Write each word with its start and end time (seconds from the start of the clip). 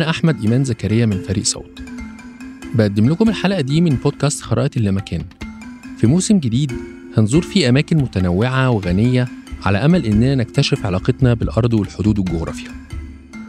أنا 0.00 0.10
أحمد 0.10 0.40
إيمان 0.40 0.64
زكريا 0.64 1.06
من 1.06 1.22
فريق 1.22 1.44
صوت. 1.44 1.80
بقدم 2.74 3.08
لكم 3.08 3.28
الحلقة 3.28 3.60
دي 3.60 3.80
من 3.80 3.90
بودكاست 3.90 4.42
خرائط 4.42 4.76
اللامكان. 4.76 5.24
في 5.98 6.06
موسم 6.06 6.38
جديد 6.38 6.72
هنزور 7.16 7.42
فيه 7.42 7.68
أماكن 7.68 7.96
متنوعة 7.96 8.70
وغنية 8.70 9.28
على 9.62 9.78
أمل 9.78 10.04
إننا 10.06 10.34
نكتشف 10.34 10.86
علاقتنا 10.86 11.34
بالأرض 11.34 11.74
والحدود 11.74 12.18
والجغرافيا. 12.18 12.70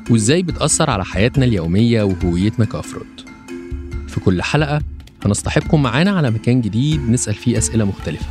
وإزاي 0.09 0.43
بتأثر 0.43 0.89
على 0.89 1.05
حياتنا 1.05 1.45
اليومية 1.45 2.03
وهويتنا 2.03 2.65
كأفراد. 2.65 3.21
في 4.07 4.19
كل 4.19 4.41
حلقة 4.41 4.81
هنصطحبكم 5.25 5.83
معانا 5.83 6.11
على 6.11 6.31
مكان 6.31 6.61
جديد 6.61 7.09
نسأل 7.09 7.33
فيه 7.33 7.57
أسئلة 7.57 7.85
مختلفة. 7.85 8.25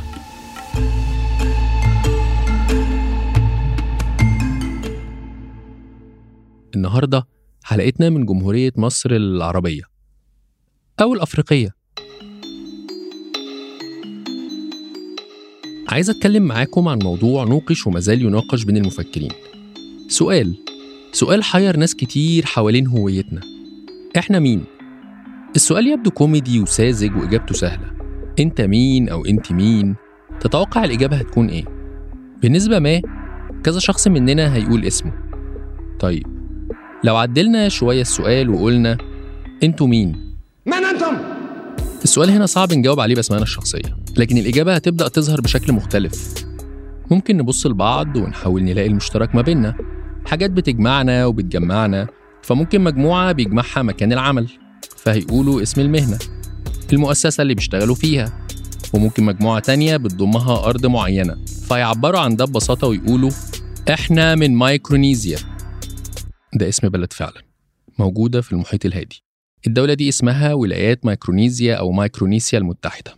النهاردة 6.75 7.30
حلقتنا 7.63 8.09
من 8.09 8.25
جمهورية 8.25 8.71
مصر 8.77 9.11
العربية. 9.11 9.83
أو 11.01 11.13
الأفريقية. 11.13 11.75
عايز 15.89 16.09
أتكلم 16.09 16.43
معاكم 16.43 16.87
عن 16.87 16.99
موضوع 17.03 17.43
نوقش 17.43 17.87
ومازال 17.87 18.21
يناقش 18.21 18.63
بين 18.63 18.77
المفكرين. 18.77 19.31
سؤال. 20.07 20.55
سؤال 21.11 21.43
حير 21.43 21.77
ناس 21.77 21.95
كتير 21.95 22.45
حوالين 22.45 22.87
هويتنا. 22.87 23.41
إحنا 24.17 24.39
مين؟ 24.39 24.63
السؤال 25.55 25.87
يبدو 25.87 26.11
كوميدي 26.11 26.59
وساذج 26.59 27.15
وإجابته 27.15 27.55
سهلة. 27.55 27.91
أنت 28.39 28.61
مين 28.61 29.09
أو 29.09 29.25
أنت 29.25 29.51
مين؟ 29.51 29.95
تتوقع 30.39 30.83
الإجابة 30.83 31.17
هتكون 31.17 31.49
إيه؟ 31.49 31.65
بالنسبة 32.41 32.79
ما 32.79 33.01
كذا 33.63 33.79
شخص 33.79 34.07
مننا 34.07 34.55
هيقول 34.55 34.85
اسمه. 34.85 35.13
طيب. 35.99 36.30
لو 37.03 37.17
عدلنا 37.17 37.69
شوية 37.69 38.01
السؤال 38.01 38.49
وقلنا 38.49 38.97
أنتوا 39.63 39.87
مين؟ 39.87 40.35
من 40.65 40.73
أنتم؟ 40.73 41.17
السؤال 42.03 42.29
هنا 42.29 42.45
صعب 42.45 42.73
نجاوب 42.73 42.99
عليه 42.99 43.15
بأسمائنا 43.15 43.43
الشخصية 43.43 43.97
لكن 44.17 44.37
الإجابة 44.37 44.75
هتبدأ 44.75 45.07
تظهر 45.07 45.41
بشكل 45.41 45.73
مختلف 45.73 46.33
ممكن 47.11 47.37
نبص 47.37 47.65
لبعض 47.65 48.15
ونحاول 48.15 48.63
نلاقي 48.63 48.87
المشترك 48.87 49.35
ما 49.35 49.41
بيننا 49.41 49.75
حاجات 50.25 50.51
بتجمعنا 50.51 51.25
وبتجمعنا 51.25 52.07
فممكن 52.41 52.81
مجموعة 52.81 53.31
بيجمعها 53.31 53.81
مكان 53.81 54.13
العمل 54.13 54.47
فهيقولوا 54.97 55.61
اسم 55.61 55.81
المهنة 55.81 56.17
المؤسسة 56.93 57.41
اللي 57.41 57.55
بيشتغلوا 57.55 57.95
فيها 57.95 58.33
وممكن 58.93 59.23
مجموعة 59.23 59.59
تانية 59.59 59.97
بتضمها 59.97 60.65
أرض 60.69 60.85
معينة 60.85 61.37
فيعبروا 61.67 62.19
عن 62.19 62.35
ده 62.35 62.45
ببساطة 62.45 62.87
ويقولوا 62.87 63.31
إحنا 63.89 64.35
من 64.35 64.55
مايكرونيزيا 64.55 65.37
ده 66.53 66.69
اسم 66.69 66.89
بلد 66.89 67.13
فعلا 67.13 67.41
موجودة 67.99 68.41
في 68.41 68.51
المحيط 68.51 68.85
الهادي. 68.85 69.23
الدولة 69.67 69.93
دي 69.93 70.09
اسمها 70.09 70.53
ولايات 70.53 71.05
مايكرونيزيا 71.05 71.75
أو 71.75 71.91
مايكرونيسيا 71.91 72.59
المتحدة. 72.59 73.15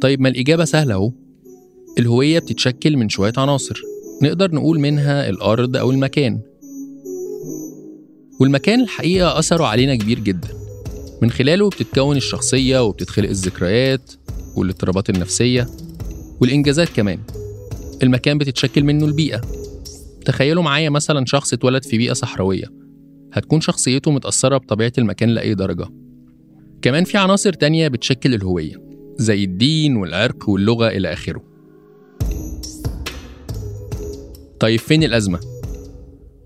طيب 0.00 0.20
ما 0.20 0.28
الإجابة 0.28 0.64
سهلة 0.64 0.94
أهو. 0.94 1.12
الهوية 1.98 2.38
بتتشكل 2.38 2.96
من 2.96 3.08
شوية 3.08 3.32
عناصر 3.36 3.82
نقدر 4.22 4.54
نقول 4.54 4.80
منها 4.80 5.28
الأرض 5.28 5.76
أو 5.76 5.90
المكان. 5.90 6.40
والمكان 8.40 8.80
الحقيقة 8.80 9.38
أثره 9.38 9.64
علينا 9.64 9.96
كبير 9.96 10.18
جدا. 10.18 10.48
من 11.22 11.30
خلاله 11.30 11.68
بتتكون 11.68 12.16
الشخصية 12.16 12.84
وبتتخلق 12.84 13.28
الذكريات 13.28 14.12
والاضطرابات 14.56 15.10
النفسية 15.10 15.68
والإنجازات 16.40 16.88
كمان. 16.88 17.18
المكان 18.02 18.38
بتتشكل 18.38 18.84
منه 18.84 19.04
البيئة. 19.04 19.40
تخيلوا 20.24 20.62
معايا 20.62 20.90
مثلا 20.90 21.24
شخص 21.26 21.52
اتولد 21.52 21.84
في 21.84 21.98
بيئة 21.98 22.12
صحراوية. 22.12 22.66
هتكون 23.32 23.60
شخصيته 23.60 24.10
متأثرة 24.10 24.56
بطبيعة 24.56 24.92
المكان 24.98 25.28
لأي 25.28 25.54
درجة. 25.54 25.86
كمان 26.82 27.04
في 27.04 27.18
عناصر 27.18 27.52
تانية 27.52 27.88
بتشكل 27.88 28.34
الهوية 28.34 28.82
زي 29.16 29.44
الدين 29.44 29.96
والعرق 29.96 30.48
واللغة 30.48 30.88
إلى 30.88 31.12
آخره. 31.12 31.42
طيب 34.60 34.80
فين 34.80 35.02
الأزمة؟ 35.02 35.40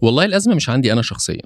والله 0.02 0.24
الأزمة 0.24 0.54
مش 0.54 0.68
عندي 0.68 0.92
أنا 0.92 1.02
شخصيا. 1.02 1.42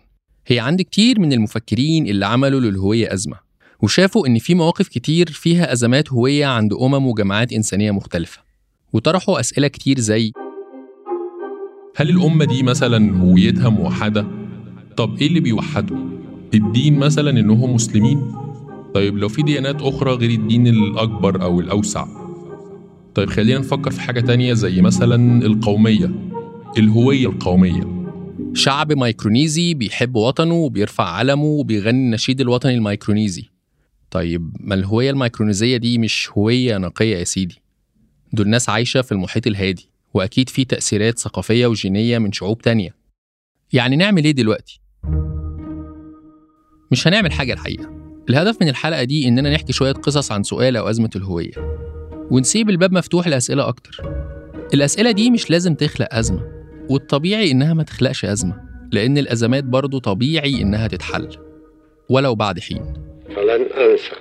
هي 0.46 0.58
عند 0.58 0.82
كتير 0.82 1.20
من 1.20 1.32
المفكرين 1.32 2.06
اللي 2.06 2.26
عملوا 2.26 2.60
للهوية 2.60 3.12
أزمة 3.12 3.36
وشافوا 3.82 4.26
إن 4.26 4.38
في 4.38 4.54
مواقف 4.54 4.88
كتير 4.88 5.30
فيها 5.30 5.72
أزمات 5.72 6.12
هوية 6.12 6.46
عند 6.46 6.72
أمم 6.72 7.06
وجماعات 7.06 7.52
إنسانية 7.52 7.90
مختلفة. 7.90 8.43
وطرحوا 8.94 9.40
أسئلة 9.40 9.68
كتير 9.68 9.98
زي 10.00 10.32
هل 11.96 12.10
الأمة 12.10 12.44
دي 12.44 12.62
مثلا 12.62 13.18
هويتها 13.20 13.68
موحدة؟ 13.68 14.26
طب 14.96 15.18
إيه 15.18 15.26
اللي 15.26 15.40
بيوحده؟ 15.40 15.96
الدين 16.54 16.98
مثلا 16.98 17.30
إنهم 17.30 17.74
مسلمين؟ 17.74 18.32
طيب 18.94 19.18
لو 19.18 19.28
في 19.28 19.42
ديانات 19.42 19.82
أخرى 19.82 20.12
غير 20.12 20.30
الدين 20.30 20.66
الأكبر 20.66 21.42
أو 21.42 21.60
الأوسع 21.60 22.06
طيب 23.14 23.30
خلينا 23.30 23.58
نفكر 23.58 23.90
في 23.90 24.00
حاجة 24.00 24.20
تانية 24.20 24.52
زي 24.54 24.82
مثلا 24.82 25.46
القومية 25.46 26.10
الهوية 26.78 27.26
القومية 27.28 28.06
شعب 28.54 28.92
مايكرونيزي 28.92 29.74
بيحب 29.74 30.16
وطنه 30.16 30.54
وبيرفع 30.54 31.04
علمه 31.04 31.44
وبيغني 31.44 31.98
النشيد 32.06 32.40
الوطني 32.40 32.74
المايكرونيزي 32.74 33.44
طيب 34.10 34.56
ما 34.60 34.74
الهوية 34.74 35.10
المايكرونيزية 35.10 35.76
دي 35.76 35.98
مش 35.98 36.30
هوية 36.38 36.78
نقية 36.78 37.16
يا 37.16 37.24
سيدي 37.24 37.63
دول 38.34 38.48
ناس 38.48 38.68
عايشة 38.68 39.02
في 39.02 39.12
المحيط 39.12 39.46
الهادي 39.46 39.88
وأكيد 40.14 40.48
في 40.48 40.64
تأثيرات 40.64 41.18
ثقافية 41.18 41.66
وجينية 41.66 42.18
من 42.18 42.32
شعوب 42.32 42.62
تانية. 42.62 42.94
يعني 43.72 43.96
نعمل 43.96 44.24
إيه 44.24 44.30
دلوقتي؟ 44.32 44.80
مش 46.90 47.08
هنعمل 47.08 47.32
حاجة 47.32 47.52
الحقيقة. 47.52 47.94
الهدف 48.30 48.62
من 48.62 48.68
الحلقة 48.68 49.04
دي 49.04 49.28
إننا 49.28 49.54
نحكي 49.54 49.72
شوية 49.72 49.92
قصص 49.92 50.32
عن 50.32 50.42
سؤال 50.42 50.76
أو 50.76 50.90
أزمة 50.90 51.10
الهوية 51.16 51.52
ونسيب 52.30 52.70
الباب 52.70 52.92
مفتوح 52.92 53.28
لأسئلة 53.28 53.68
أكتر. 53.68 54.02
الأسئلة 54.74 55.10
دي 55.10 55.30
مش 55.30 55.50
لازم 55.50 55.74
تخلق 55.74 56.08
أزمة 56.14 56.42
والطبيعي 56.90 57.50
إنها 57.50 57.74
ما 57.74 57.82
تخلقش 57.82 58.24
أزمة 58.24 58.60
لأن 58.92 59.18
الأزمات 59.18 59.64
برضو 59.64 59.98
طبيعي 59.98 60.62
إنها 60.62 60.88
تتحل. 60.88 61.28
ولو 62.08 62.34
بعد 62.34 62.60
حين. 62.60 62.94
فلن 63.36 63.62
أنسى 63.62 64.16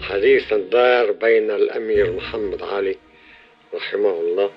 حديثا 0.00 0.56
دار 0.72 1.12
بين 1.12 1.50
الأمير 1.50 2.16
محمد 2.16 2.62
علي 2.62 2.96
رحمه 3.74 4.20
الله. 4.20 4.50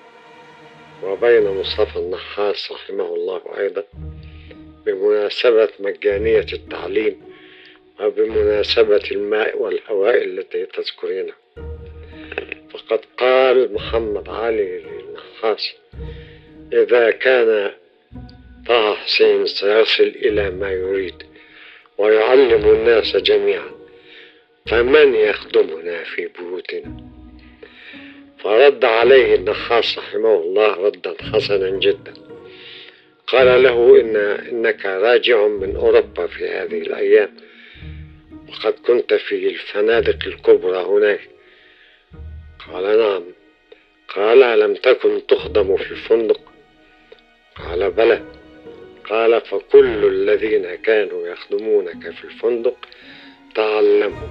وبين 1.02 1.44
مصطفى 1.44 1.96
النحاس 1.96 2.72
رحمه 2.72 3.14
الله 3.14 3.42
أيضا 3.58 3.84
بمناسبة 4.86 5.68
مجانية 5.80 6.46
التعليم 6.52 7.20
وبمناسبة 8.00 9.02
الماء 9.10 9.58
والهواء 9.58 10.24
التي 10.24 10.66
تذكرينها 10.66 11.34
فقد 12.70 13.00
قال 13.18 13.74
محمد 13.74 14.28
علي 14.28 14.78
للنحاس 14.78 15.72
إذا 16.72 17.10
كان 17.10 17.70
طه 18.66 18.94
حسين 18.94 19.46
سيصل 19.46 20.02
إلى 20.02 20.50
ما 20.50 20.72
يريد 20.72 21.22
ويعلم 21.98 22.68
الناس 22.68 23.16
جميعا 23.16 23.70
فمن 24.66 25.14
يخدمنا 25.14 26.04
في 26.04 26.28
بيوتنا؟ 26.38 27.13
فرد 28.44 28.84
عليه 28.84 29.34
النحاس 29.34 29.98
رحمه 29.98 30.34
الله 30.34 30.86
ردا 30.86 31.14
حسنا 31.32 31.70
جدا. 31.78 32.14
قال 33.26 33.62
له 33.62 34.00
إن 34.00 34.16
إنك 34.16 34.86
راجع 34.86 35.46
من 35.46 35.76
أوروبا 35.76 36.26
في 36.26 36.48
هذه 36.48 36.78
الأيام. 36.78 37.36
وقد 38.48 38.72
كنت 38.72 39.14
في 39.14 39.48
الفنادق 39.48 40.26
الكبرى 40.26 40.78
هناك. 40.82 41.20
قال 42.68 42.98
نعم. 42.98 43.24
قال 44.08 44.60
لم 44.60 44.74
تكن 44.74 45.26
تخدم 45.26 45.76
في 45.76 45.90
الفندق؟ 45.90 46.40
قال 47.56 47.90
بلى. 47.90 48.22
قال 49.10 49.40
فكل 49.40 50.04
الذين 50.04 50.74
كانوا 50.74 51.28
يخدمونك 51.28 52.10
في 52.10 52.24
الفندق 52.24 52.76
تعلموا 53.54 54.28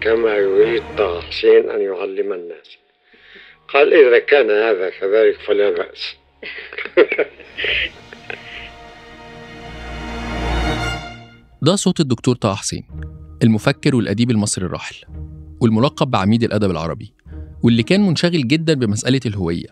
كما 0.00 0.36
يريد 0.36 0.82
طه 0.98 1.20
حسين 1.20 1.70
أن 1.70 1.80
يعلم 1.80 2.32
الناس. 2.32 2.83
قال 3.68 3.94
إذا 3.94 4.18
كان 4.18 4.50
هذا 4.50 4.90
كذلك 4.90 5.40
فلا 5.46 5.70
بأس 5.70 6.14
ده 11.62 11.76
صوت 11.76 12.00
الدكتور 12.00 12.36
طه 12.36 12.54
حسين 12.54 12.84
المفكر 13.42 13.96
والأديب 13.96 14.30
المصري 14.30 14.66
الراحل 14.66 14.96
والملقب 15.60 16.10
بعميد 16.10 16.42
الأدب 16.42 16.70
العربي 16.70 17.14
واللي 17.64 17.82
كان 17.82 18.06
منشغل 18.06 18.48
جدا 18.48 18.74
بمسألة 18.74 19.20
الهوية. 19.26 19.66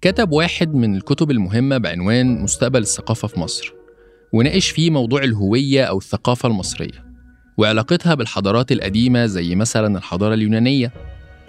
كتب 0.00 0.32
واحد 0.32 0.74
من 0.74 0.96
الكتب 0.96 1.30
المهمة 1.30 1.78
بعنوان 1.78 2.42
مستقبل 2.42 2.80
الثقافة 2.80 3.28
في 3.28 3.40
مصر 3.40 3.72
وناقش 4.32 4.70
فيه 4.70 4.90
موضوع 4.90 5.22
الهوية 5.22 5.84
أو 5.84 5.98
الثقافة 5.98 6.48
المصرية 6.48 7.06
وعلاقتها 7.58 8.14
بالحضارات 8.14 8.72
القديمة 8.72 9.26
زي 9.26 9.54
مثلا 9.54 9.98
الحضارة 9.98 10.34
اليونانية. 10.34 10.92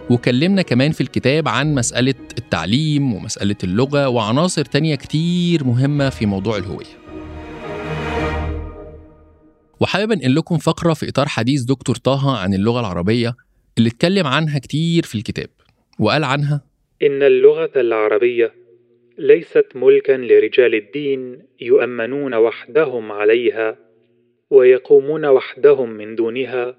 وكلمنا 0.10 0.62
كمان 0.62 0.92
في 0.92 1.02
الكتاب 1.02 1.48
عن 1.48 1.76
مسألة 1.76 2.14
التعليم 2.38 3.14
ومسألة 3.14 3.56
اللغة 3.64 4.10
وعناصر 4.10 4.66
تانية 4.66 4.96
كتير 4.96 5.64
مهمة 5.64 6.10
في 6.10 6.26
موضوع 6.26 6.58
الهوية. 6.58 6.98
وحابب 9.80 10.12
أنقل 10.12 10.36
لكم 10.36 10.58
فقرة 10.58 10.94
في 10.94 11.10
إطار 11.10 11.28
حديث 11.28 11.62
دكتور 11.62 11.96
طه 11.96 12.38
عن 12.38 12.54
اللغة 12.54 12.80
العربية 12.80 13.36
اللي 13.78 13.90
اتكلم 13.90 14.28
عنها 14.28 14.60
كتير 14.60 15.04
في 15.04 15.16
الكتاب 15.16 15.50
وقال 16.00 16.24
عنها 16.24 16.62
إن 17.04 17.24
اللغة 17.24 17.72
العربية 17.76 18.54
ليست 19.18 19.66
ملكا 19.76 20.12
لرجال 20.12 20.76
الدين 20.76 21.40
يؤمنون 21.62 22.34
وحدهم 22.34 23.12
عليها 23.12 23.78
ويقومون 24.50 25.26
وحدهم 25.26 25.90
من 25.90 26.16
دونها 26.16 26.76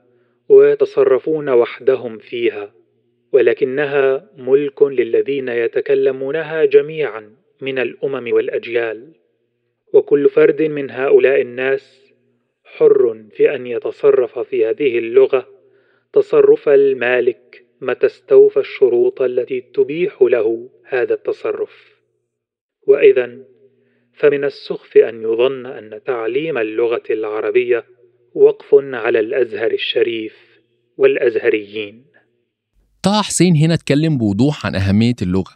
ويتصرفون 0.48 1.48
وحدهم 1.48 2.18
فيها. 2.18 2.77
ولكنها 3.32 4.30
ملك 4.36 4.82
للذين 4.82 5.48
يتكلمونها 5.48 6.64
جميعا 6.64 7.36
من 7.60 7.78
الأمم 7.78 8.32
والأجيال. 8.32 9.12
وكل 9.92 10.28
فرد 10.28 10.62
من 10.62 10.90
هؤلاء 10.90 11.40
الناس 11.40 12.12
حر 12.64 13.24
في 13.32 13.54
أن 13.54 13.66
يتصرف 13.66 14.38
في 14.38 14.66
هذه 14.66 14.98
اللغة. 14.98 15.48
تصرف 16.12 16.68
المالك 16.68 17.64
متى 17.80 18.06
استوفى 18.06 18.60
الشروط 18.60 19.22
التي 19.22 19.60
تبيح 19.60 20.22
له 20.22 20.70
هذا 20.84 21.14
التصرف. 21.14 21.98
واذا 22.86 23.38
فمن 24.12 24.44
السخف 24.44 24.96
أن 24.96 25.22
يظن 25.22 25.66
أن 25.66 26.00
تعليم 26.04 26.58
اللغة 26.58 27.02
العربية 27.10 27.84
وقف 28.34 28.74
على 28.74 29.20
الأزهر 29.20 29.72
الشريف 29.72 30.60
والأزهريين. 30.96 32.07
طه 33.02 33.22
حسين 33.22 33.56
هنا 33.56 33.74
اتكلم 33.74 34.18
بوضوح 34.18 34.66
عن 34.66 34.74
أهمية 34.74 35.14
اللغة 35.22 35.52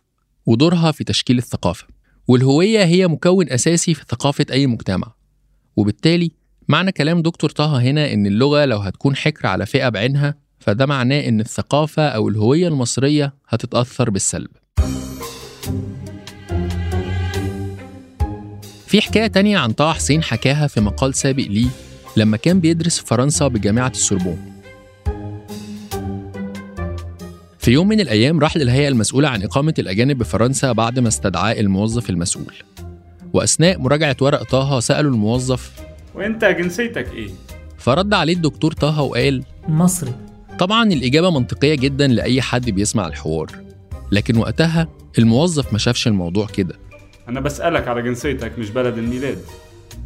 ودورها 0.47 0.93
في 0.93 1.05
تشكيل 1.05 1.39
الثقافة 1.39 1.87
والهوية 2.29 2.85
هي 2.85 3.09
مكون 3.09 3.51
أساسي 3.51 3.95
في 3.95 4.05
ثقافة 4.09 4.47
أي 4.51 4.67
مجتمع 4.67 5.13
وبالتالي 5.77 6.31
معنى 6.69 6.93
كلام 6.93 7.23
دكتور 7.23 7.51
طه 7.51 7.81
هنا 7.81 8.13
إن 8.13 8.27
اللغة 8.27 8.65
لو 8.65 8.79
هتكون 8.79 9.17
حكر 9.17 9.47
على 9.47 9.67
فئة 9.67 9.89
بعينها 9.89 10.35
فده 10.59 10.87
معناه 10.87 11.29
إن 11.29 11.41
الثقافة 11.41 12.09
أو 12.09 12.29
الهوية 12.29 12.69
المصرية 12.69 13.35
هتتأثر 13.49 14.11
بالسلب. 14.11 14.51
في 18.87 19.01
حكاية 19.01 19.27
تانية 19.27 19.59
عن 19.59 19.73
طه 19.73 19.93
حسين 19.93 20.23
حكاها 20.23 20.67
في 20.67 20.81
مقال 20.81 21.15
سابق 21.15 21.45
ليه 21.45 21.69
لما 22.17 22.37
كان 22.37 22.61
بيدرس 22.61 22.99
في 22.99 23.07
فرنسا 23.07 23.49
بجامعة 23.49 23.91
السوربون. 23.91 24.52
في 27.63 27.71
يوم 27.71 27.89
من 27.89 28.01
الأيام 28.01 28.41
راح 28.41 28.57
للهيئة 28.57 28.89
المسؤولة 28.89 29.29
عن 29.29 29.43
إقامة 29.43 29.75
الأجانب 29.79 30.19
بفرنسا 30.19 30.73
بعد 30.73 30.99
ما 30.99 31.09
استدعاه 31.09 31.53
الموظف 31.53 32.11
المسؤول. 32.11 32.55
وأثناء 33.33 33.79
مراجعة 33.79 34.17
ورق 34.21 34.43
طه 34.43 34.81
سألوا 34.81 35.11
الموظف 35.11 35.73
وأنت 36.15 36.45
جنسيتك 36.45 37.13
إيه؟ 37.13 37.29
فرد 37.79 38.15
عليه 38.15 38.35
الدكتور 38.35 38.73
طه 38.73 39.01
وقال 39.03 39.45
مصري. 39.69 40.13
طبعا 40.59 40.93
الإجابة 40.93 41.31
منطقية 41.31 41.75
جدا 41.75 42.07
لأي 42.07 42.43
حد 42.43 42.71
بيسمع 42.71 43.07
الحوار. 43.07 43.51
لكن 44.13 44.37
وقتها 44.37 44.89
الموظف 45.19 45.73
ما 45.73 45.79
شافش 45.79 46.07
الموضوع 46.07 46.47
كده. 46.47 46.75
أنا 47.29 47.41
بسألك 47.41 47.89
على 47.89 48.03
جنسيتك 48.03 48.59
مش 48.59 48.71
بلد 48.71 48.99
الميلاد. 48.99 49.39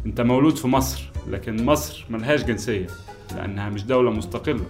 أنت 0.05 0.21
مولود 0.21 0.57
في 0.57 0.67
مصر 0.67 1.11
لكن 1.29 1.65
مصر 1.65 2.05
ملهاش 2.09 2.43
جنسية 2.43 2.87
لأنها 3.35 3.69
مش 3.69 3.83
دولة 3.83 4.11
مستقلة. 4.11 4.65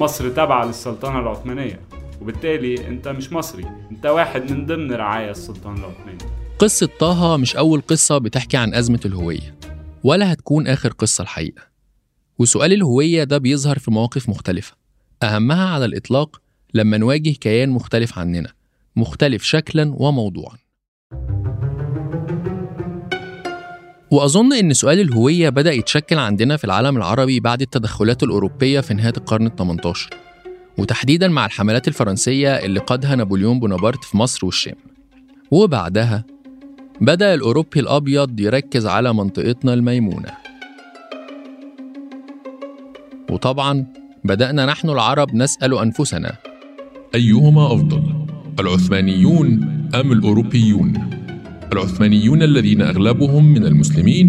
مصر 0.00 0.28
تابعة 0.28 0.64
للسلطنة 0.64 1.18
العثمانية 1.18 1.80
وبالتالي 2.20 2.88
أنت 2.88 3.08
مش 3.08 3.32
مصري 3.32 3.64
أنت 3.90 4.06
واحد 4.06 4.52
من 4.52 4.66
ضمن 4.66 4.92
رعايا 4.92 5.30
السلطنة 5.30 5.74
العثمانية. 5.74 6.18
قصة 6.58 6.88
طه 6.98 7.36
مش 7.36 7.56
أول 7.56 7.80
قصة 7.80 8.18
بتحكي 8.18 8.56
عن 8.56 8.74
أزمة 8.74 9.00
الهوية 9.04 9.54
ولا 10.04 10.32
هتكون 10.32 10.66
آخر 10.66 10.92
قصة 10.92 11.22
الحقيقة. 11.22 11.62
وسؤال 12.38 12.72
الهوية 12.72 13.24
ده 13.24 13.38
بيظهر 13.38 13.78
في 13.78 13.90
مواقف 13.90 14.28
مختلفة 14.28 14.74
أهمها 15.22 15.68
على 15.68 15.84
الإطلاق 15.84 16.40
لما 16.74 16.96
نواجه 16.98 17.30
كيان 17.30 17.70
مختلف 17.70 18.18
عننا 18.18 18.52
مختلف 18.96 19.42
شكلا 19.42 19.94
وموضوعا. 19.96 20.56
وأظن 24.10 24.52
إن 24.52 24.72
سؤال 24.72 25.00
الهوية 25.00 25.48
بدأ 25.48 25.72
يتشكل 25.72 26.18
عندنا 26.18 26.56
في 26.56 26.64
العالم 26.64 26.96
العربي 26.96 27.40
بعد 27.40 27.62
التدخلات 27.62 28.22
الأوروبية 28.22 28.80
في 28.80 28.94
نهاية 28.94 29.12
القرن 29.16 29.46
ال 29.46 29.56
18 29.56 30.10
وتحديدا 30.78 31.28
مع 31.28 31.46
الحملات 31.46 31.88
الفرنسية 31.88 32.56
اللي 32.56 32.80
قادها 32.80 33.14
نابليون 33.16 33.60
بونابرت 33.60 34.04
في 34.04 34.16
مصر 34.16 34.46
والشام 34.46 34.74
وبعدها 35.50 36.24
بدأ 37.00 37.34
الأوروبي 37.34 37.80
الأبيض 37.80 38.40
يركز 38.40 38.86
على 38.86 39.14
منطقتنا 39.14 39.74
الميمونة 39.74 40.30
وطبعا 43.30 43.86
بدأنا 44.24 44.66
نحن 44.66 44.90
العرب 44.90 45.34
نسأل 45.34 45.78
أنفسنا 45.78 46.36
أيهما 47.14 47.66
أفضل؟ 47.66 48.02
العثمانيون 48.60 49.48
أم 49.94 50.12
الأوروبيون؟ 50.12 51.19
العثمانيون 51.72 52.42
الذين 52.42 52.82
أغلبهم 52.82 53.44
من 53.44 53.66
المسلمين 53.66 54.28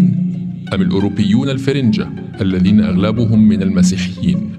أم 0.74 0.82
الأوروبيون 0.82 1.48
الفرنجة 1.50 2.08
الذين 2.40 2.80
أغلبهم 2.84 3.48
من 3.48 3.62
المسيحيين؟ 3.62 4.56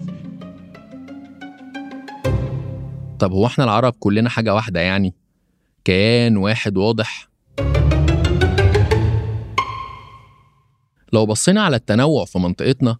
طب 3.20 3.32
هو 3.32 3.46
إحنا 3.46 3.64
العرب 3.64 3.94
كلنا 4.00 4.30
حاجة 4.30 4.54
واحدة 4.54 4.80
يعني؟ 4.80 5.14
كيان 5.86 6.38
واحد 6.38 6.78
واضح. 6.78 7.30
لو 11.14 11.26
بصينا 11.26 11.62
على 11.62 11.76
التنوع 11.76 12.26
في 12.26 12.40
منطقتنا 12.40 12.98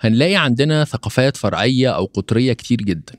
هنلاقي 0.00 0.36
عندنا 0.36 0.84
ثقافات 0.84 1.36
فرعية 1.36 1.90
أو 1.90 2.04
قطرية 2.04 2.52
كتير 2.52 2.78
جدا. 2.78 3.14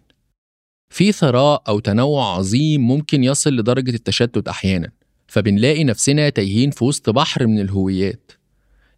في 0.90 1.12
ثراء 1.12 1.64
أو 1.68 1.80
تنوع 1.80 2.36
عظيم 2.36 2.82
ممكن 2.88 3.24
يصل 3.24 3.50
لدرجة 3.50 3.96
التشتت 3.96 4.48
أحيانا. 4.48 4.92
فبنلاقي 5.28 5.84
نفسنا 5.84 6.30
تايهين 6.30 6.72
في 6.72 6.84
وسط 6.84 7.10
بحر 7.10 7.48
من 7.48 7.60
الهويات. 7.60 8.32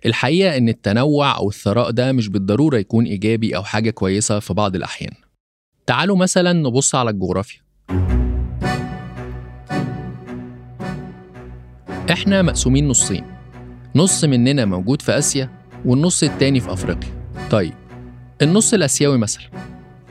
الحقيقة 0.06 0.58
إن 0.58 0.70
التنوع 0.70 1.38
أو 1.38 1.50
الثراء 1.50 1.92
ده 1.92 2.12
مش 2.12 2.30
بالضرورة 2.30 2.78
يكون 2.78 3.06
إيجابي 3.06 3.56
أو 3.56 3.64
حاجة 3.64 3.90
كويسة 3.90 4.40
في 4.40 4.54
بعض 4.54 4.76
الأحيان. 4.76 5.14
تعالوا 5.86 6.18
مثلا 6.18 6.54
نبص 6.54 6.96
على 6.96 7.10
الجغرافيا. 7.10 7.60
إحنا 12.12 12.42
مقسومين 12.42 12.88
نصين. 12.88 13.24
نص 13.96 14.24
مننا 14.24 14.66
موجود 14.66 15.02
في 15.02 15.18
آسيا 15.18 15.50
والنص 15.86 16.24
التاني 16.24 16.60
في 16.60 16.74
أفريقيا. 16.74 17.10
طيب 17.52 17.74
النص 18.42 18.74
الآسيوي 18.74 19.18
مثلا. 19.18 19.46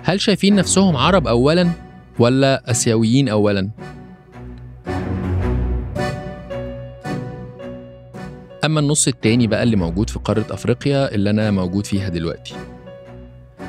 هل 0.02 0.20
شايفين 0.20 0.54
نفسهم 0.54 0.96
عرب 0.96 1.26
أولا 1.26 1.70
ولا 2.18 2.70
آسيويين 2.70 3.28
أولا؟ 3.28 3.70
أما 8.66 8.80
النص 8.80 9.08
التاني 9.08 9.46
بقى 9.46 9.62
اللي 9.62 9.76
موجود 9.76 10.10
في 10.10 10.18
قارة 10.18 10.46
أفريقيا 10.50 11.14
اللي 11.14 11.30
أنا 11.30 11.50
موجود 11.50 11.86
فيها 11.86 12.08
دلوقتي 12.08 12.54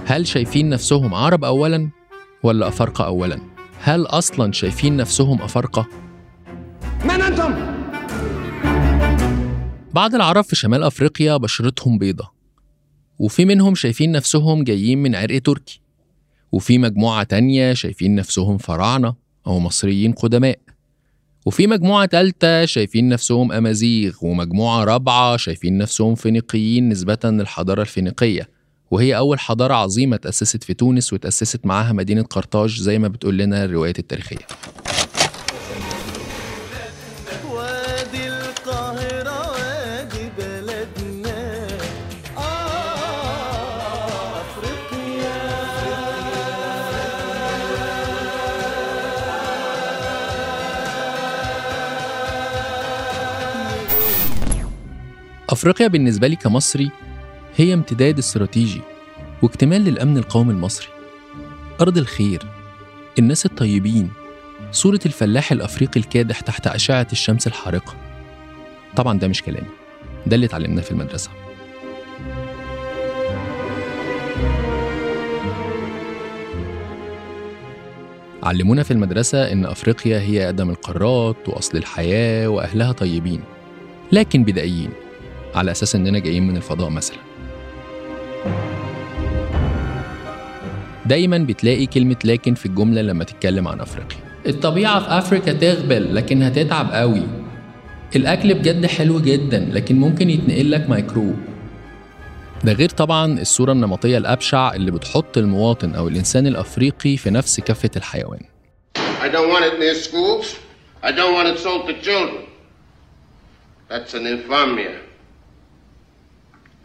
هل 0.06 0.28
شايفين 0.28 0.70
نفسهم 0.70 1.14
عرب 1.14 1.44
أولا 1.44 1.90
ولا 2.44 2.68
أفارقة 2.68 3.06
أولا؟ 3.06 3.40
هل 3.82 4.06
أصلا 4.06 4.52
شايفين 4.52 4.98
نفسهم 4.98 5.42
أفارقة؟ 5.42 5.88
من 7.04 7.22
أنتم؟ 7.22 7.54
بعض 9.94 10.16
العرب 10.16 10.44
في 10.44 10.56
شمال 10.56 10.84
أفريقيا 10.84 11.38
بشرتهم 11.38 11.98
بيضة 11.98 12.32
وفي 13.20 13.46
منهم 13.46 13.76
شايفين 13.76 14.12
نفسهم 14.12 14.64
جايين 14.64 14.98
من 15.04 15.16
عرق 15.16 15.42
تركي 15.42 15.82
وفي 16.52 16.78
مجموعة 16.78 17.24
تانية 17.24 17.74
شايفين 17.74 18.16
نفسهم 18.16 18.58
فراعنة 18.58 19.16
أو 19.48 19.60
مصريين 19.60 20.12
قدماء 20.12 20.60
وفي 21.48 21.68
مجموعة 21.68 22.06
تالتة 22.06 22.66
شايفين 22.66 23.10
نفسهم 23.10 23.52
أمازيغ 23.52 24.14
ومجموعة 24.22 24.84
رابعة 24.84 25.38
شايفين 25.38 25.78
نفسهم 25.78 26.16
فينيقيين 26.16 26.90
نسبة 26.90 27.18
للحضارة 27.24 27.82
الفينيقية. 27.82 28.50
وهي 28.92 29.18
أول 29.18 29.40
حضارة 29.40 29.74
عظيمة 29.74 30.18
تأسست 30.18 30.64
في 30.64 30.74
تونس 30.74 31.14
وتأسست 31.14 31.66
معاها 31.66 31.94
مدينة 31.94 32.22
قرطاج 32.22 32.80
زي 32.80 33.00
ما 33.00 33.08
بتقول 33.08 33.38
لنا 33.38 33.66
الروايات 33.66 34.00
التاريخية. 34.00 34.48
أفريقيا 55.50 55.88
بالنسبة 55.88 56.28
لي 56.28 56.36
كمصري 56.36 56.92
هي 57.56 57.74
امتداد 57.74 58.18
استراتيجي 58.18 58.82
واكتمال 59.42 59.82
للأمن 59.82 60.18
القومي 60.18 60.54
المصري. 60.54 60.88
أرض 61.82 61.98
الخير 61.98 62.44
الناس 63.20 63.46
الطيبين 63.46 64.10
صورة 64.72 65.00
الفلاح 65.06 65.52
الأفريقي 65.52 66.00
الكادح 66.00 66.40
تحت 66.40 66.68
أشعة 66.68 67.08
الشمس 67.12 67.48
الحارقة. 67.48 67.96
طبعا 68.96 69.20
ده 69.20 69.28
مش 69.28 69.44
كلامي 69.44 69.68
ده 70.28 70.36
اللي 70.36 70.46
اتعلمناه 70.46 70.82
في 70.82 70.92
المدرسة. 70.92 71.32
علمونا 78.44 78.84
في 78.84 78.92
المدرسة 78.92 79.52
إن 79.52 79.66
أفريقيا 79.66 80.20
هي 80.20 80.46
أقدم 80.46 80.70
القارات 80.70 81.50
وأصل 81.50 81.78
الحياة 81.78 82.48
وأهلها 82.48 82.92
طيبين 82.92 83.42
لكن 84.12 84.44
بدائيين. 84.44 84.90
على 85.58 85.72
أساس 85.72 85.96
إننا 85.96 86.20
جايين 86.20 86.48
من 86.48 86.58
الفضاء 86.58 86.90
مثلا 86.90 87.18
دايما 91.06 91.38
بتلاقي 91.38 91.86
كلمة 91.86 92.16
لكن 92.24 92.54
في 92.54 92.66
الجملة 92.66 93.02
لما 93.02 93.24
تتكلم 93.24 93.68
عن 93.68 93.82
أفريقيا 93.82 94.18
الطبيعة 94.48 95.00
في 95.00 95.18
أفريقيا 95.18 95.54
تغبل 95.54 96.16
لكن 96.16 96.44
هتتعب 96.44 96.92
قوي 96.92 97.24
الأكل 98.16 98.54
بجد 98.54 98.86
حلو 98.86 99.20
جدا 99.20 99.70
لكن 99.74 99.96
ممكن 99.96 100.30
يتنقل 100.30 100.72
لك 100.72 100.90
ميكروب 100.90 101.36
ده 102.64 102.74
غير 102.74 102.90
طبعا 102.90 103.40
الصورة 103.42 103.72
النمطية 103.72 104.18
الأبشع 104.18 104.74
اللي 104.74 104.92
بتحط 104.92 105.38
المواطن 105.38 105.96
أو 105.96 106.08
الإنسان 106.08 106.48
الأفريقي 106.48 107.18
في 107.18 107.30
نفس 107.30 107.60
كفة 107.60 107.92
الحيوان 107.96 108.40
I 108.98 109.30
don't 109.30 109.50
want 109.54 109.66
it 109.66 109.80
near 109.80 109.96
schools. 110.08 110.46
I 111.04 111.12
don't 111.12 111.34
want 111.38 111.48
it 111.54 111.58
sold 111.66 111.88
to 111.90 111.94
children. 112.08 112.44
That's 113.90 114.14
an 114.14 114.24
infamia. 114.36 114.94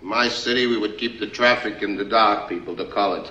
In 0.03 0.09
my 0.09 0.29
city, 0.29 0.67
we 0.67 0.79
would 0.83 0.99
keep 0.99 1.21
the 1.21 1.31
traffic 1.39 1.77
in 1.87 1.97
the 1.97 2.05
dark, 2.05 2.49
people 2.49 2.75
to 2.77 2.87
call 2.97 3.15
it. 3.21 3.27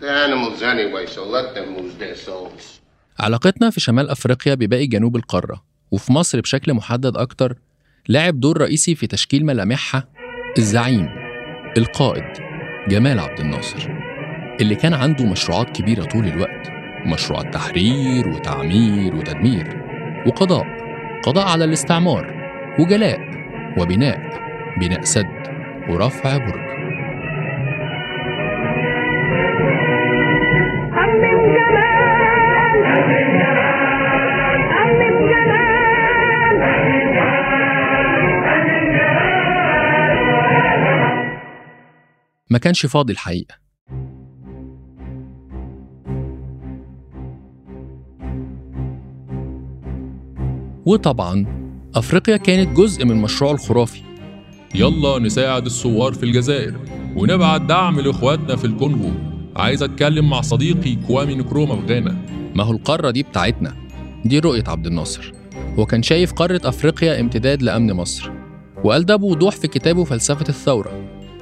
They're 0.00 0.24
animals 0.28 0.60
anyway, 0.62 1.06
so 1.06 1.24
let 1.24 1.54
them 1.54 1.76
lose 1.76 1.94
their 1.94 2.16
souls. 2.16 2.80
علاقتنا 3.20 3.70
في 3.70 3.80
شمال 3.80 4.10
أفريقيا 4.10 4.54
بباقي 4.54 4.86
جنوب 4.86 5.16
القارة 5.16 5.64
وفي 5.90 6.12
مصر 6.12 6.40
بشكل 6.40 6.74
محدد 6.74 7.16
أكتر 7.16 7.58
لعب 8.08 8.40
دور 8.40 8.58
رئيسي 8.58 8.94
في 8.94 9.06
تشكيل 9.06 9.46
ملامحها 9.46 10.08
الزعيم 10.58 11.08
القائد 11.76 12.24
جمال 12.88 13.20
عبد 13.20 13.40
الناصر 13.40 13.88
اللي 14.60 14.74
كان 14.74 14.94
عنده 14.94 15.24
مشروعات 15.24 15.70
كبيرة 15.76 16.04
طول 16.04 16.26
الوقت 16.26 16.68
مشروعات 17.06 17.54
تحرير 17.54 18.28
وتعمير 18.28 19.14
وتدمير 19.16 19.84
وقضاء 20.26 20.64
قضاء 21.24 21.46
على 21.48 21.64
الاستعمار 21.64 22.34
وجلاء 22.78 23.18
وبناء 23.78 24.18
بناء 24.80 25.04
سد 25.04 25.53
ورفع 25.88 26.36
برج. 26.36 26.74
ما 42.50 42.58
كانش 42.58 42.86
فاضي 42.86 43.12
الحقيقة. 43.12 43.54
وطبعا 50.86 51.46
أفريقيا 51.94 52.36
كانت 52.36 52.76
جزء 52.76 53.04
من 53.04 53.22
مشروعه 53.22 53.52
الخرافي. 53.52 54.13
يلا 54.74 55.18
نساعد 55.18 55.66
الثوار 55.66 56.12
في 56.12 56.22
الجزائر 56.22 56.74
ونبعت 57.16 57.60
دعم 57.60 58.00
لإخواتنا 58.00 58.56
في 58.56 58.64
الكونغو. 58.64 59.10
عايز 59.56 59.82
أتكلم 59.82 60.30
مع 60.30 60.40
صديقي 60.40 60.96
كوامي 61.06 61.34
نكروما 61.34 61.76
في 61.76 61.94
غانا 61.94 62.16
ما 62.54 62.64
هو 62.64 62.72
القارة 62.72 63.10
دي 63.10 63.22
بتاعتنا؟ 63.22 63.74
دي 64.24 64.38
رؤية 64.38 64.64
عبد 64.66 64.86
الناصر. 64.86 65.32
هو 65.78 65.86
كان 65.86 66.02
شايف 66.02 66.32
قارة 66.32 66.60
أفريقيا 66.64 67.20
امتداد 67.20 67.62
لأمن 67.62 67.92
مصر. 67.92 68.30
وقال 68.84 69.06
ده 69.06 69.16
بوضوح 69.16 69.56
في 69.56 69.68
كتابه 69.68 70.04
فلسفة 70.04 70.48
الثورة. 70.48 70.90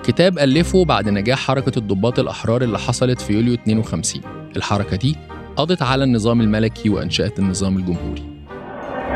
كتاب 0.04 0.38
ألفه 0.38 0.84
بعد 0.84 1.08
نجاح 1.08 1.38
حركة 1.38 1.78
الضباط 1.78 2.18
الأحرار 2.18 2.62
اللي 2.62 2.78
حصلت 2.78 3.20
في 3.20 3.32
يوليو 3.32 3.54
52 3.54 4.22
الحركة 4.56 4.96
دي 4.96 5.16
قضت 5.56 5.82
على 5.82 6.04
النظام 6.04 6.40
الملكي 6.40 6.88
وأنشأت 6.88 7.38
النظام 7.38 7.76
الجمهوري. 7.76 8.22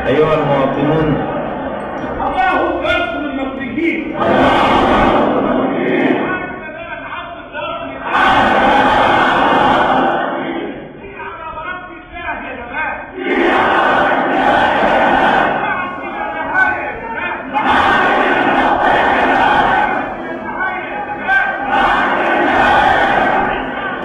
أيها 0.07 0.33
المواطنون 0.41 1.36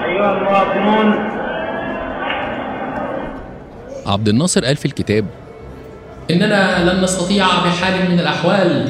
أيها 0.05 0.33
المواطنون 0.39 1.29
عبد 4.07 4.29
الناصر 4.29 4.65
قال 4.65 4.77
في 4.77 4.85
الكتاب 4.85 5.25
إننا 6.31 6.93
لن 6.93 7.05
نستطيع 7.05 7.47
بحال 7.47 8.11
من 8.11 8.21
الأحوال 8.21 8.89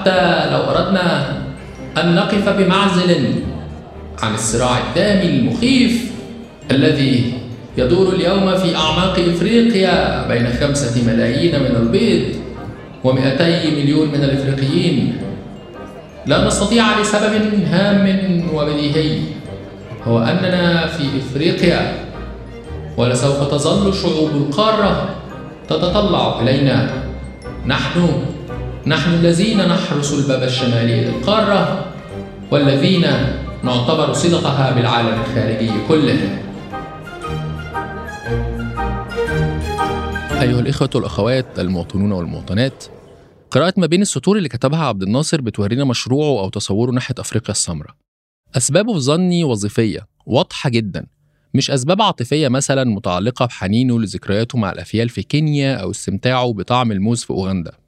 حتى 0.00 0.50
لو 0.50 0.60
أردنا 0.60 1.36
أن 1.98 2.14
نقف 2.14 2.48
بمعزل 2.48 3.34
عن 4.22 4.34
الصراع 4.34 4.78
الدامي 4.88 5.24
المخيف 5.24 6.12
الذي 6.70 7.32
يدور 7.78 8.12
اليوم 8.12 8.56
في 8.56 8.76
أعماق 8.76 9.18
إفريقيا 9.18 10.28
بين 10.28 10.48
خمسة 10.60 11.12
ملايين 11.12 11.60
من 11.60 11.76
البيض 11.76 12.22
ومئتي 13.04 13.70
مليون 13.70 14.08
من 14.08 14.24
الإفريقيين. 14.24 15.16
لا 16.26 16.46
نستطيع 16.46 17.00
لسبب 17.00 17.64
هام 17.70 18.44
وبديهي 18.54 19.18
هو 20.04 20.18
أننا 20.18 20.86
في 20.86 21.02
إفريقيا 21.18 21.92
ولسوف 22.96 23.50
تظل 23.50 23.94
شعوب 23.94 24.30
القارة 24.30 25.08
تتطلع 25.68 26.40
إلينا. 26.40 26.90
نحن 27.66 28.08
نحن 28.86 29.14
الذين 29.14 29.68
نحرس 29.68 30.12
الباب 30.12 30.42
الشمالي 30.42 31.04
للقارة 31.04 31.86
والذين 32.50 33.06
نعتبر 33.64 34.12
صلتها 34.12 34.70
بالعالم 34.70 35.20
الخارجي 35.20 35.72
كله. 35.88 36.42
أيها 40.42 40.60
الإخوة 40.60 40.90
والأخوات 40.94 41.58
المواطنون 41.58 42.12
والمواطنات 42.12 42.84
قراءة 43.50 43.74
ما 43.76 43.86
بين 43.86 44.02
السطور 44.02 44.36
اللي 44.36 44.48
كتبها 44.48 44.84
عبد 44.84 45.02
الناصر 45.02 45.40
بتورينا 45.40 45.84
مشروعه 45.84 46.40
أو 46.40 46.48
تصوره 46.48 46.90
ناحية 46.90 47.14
أفريقيا 47.18 47.50
السمراء. 47.50 47.94
أسبابه 48.56 48.92
في 48.92 49.00
ظني 49.00 49.44
وظيفية 49.44 50.06
واضحة 50.26 50.70
جدا. 50.70 51.06
مش 51.54 51.70
أسباب 51.70 52.02
عاطفية 52.02 52.48
مثلا 52.48 52.84
متعلقة 52.84 53.46
بحنينه 53.46 54.00
لذكرياته 54.00 54.58
مع 54.58 54.72
الأفيال 54.72 55.08
في 55.08 55.22
كينيا 55.22 55.74
أو 55.74 55.90
استمتاعه 55.90 56.52
بطعم 56.52 56.92
الموز 56.92 57.24
في 57.24 57.30
أوغندا. 57.30 57.79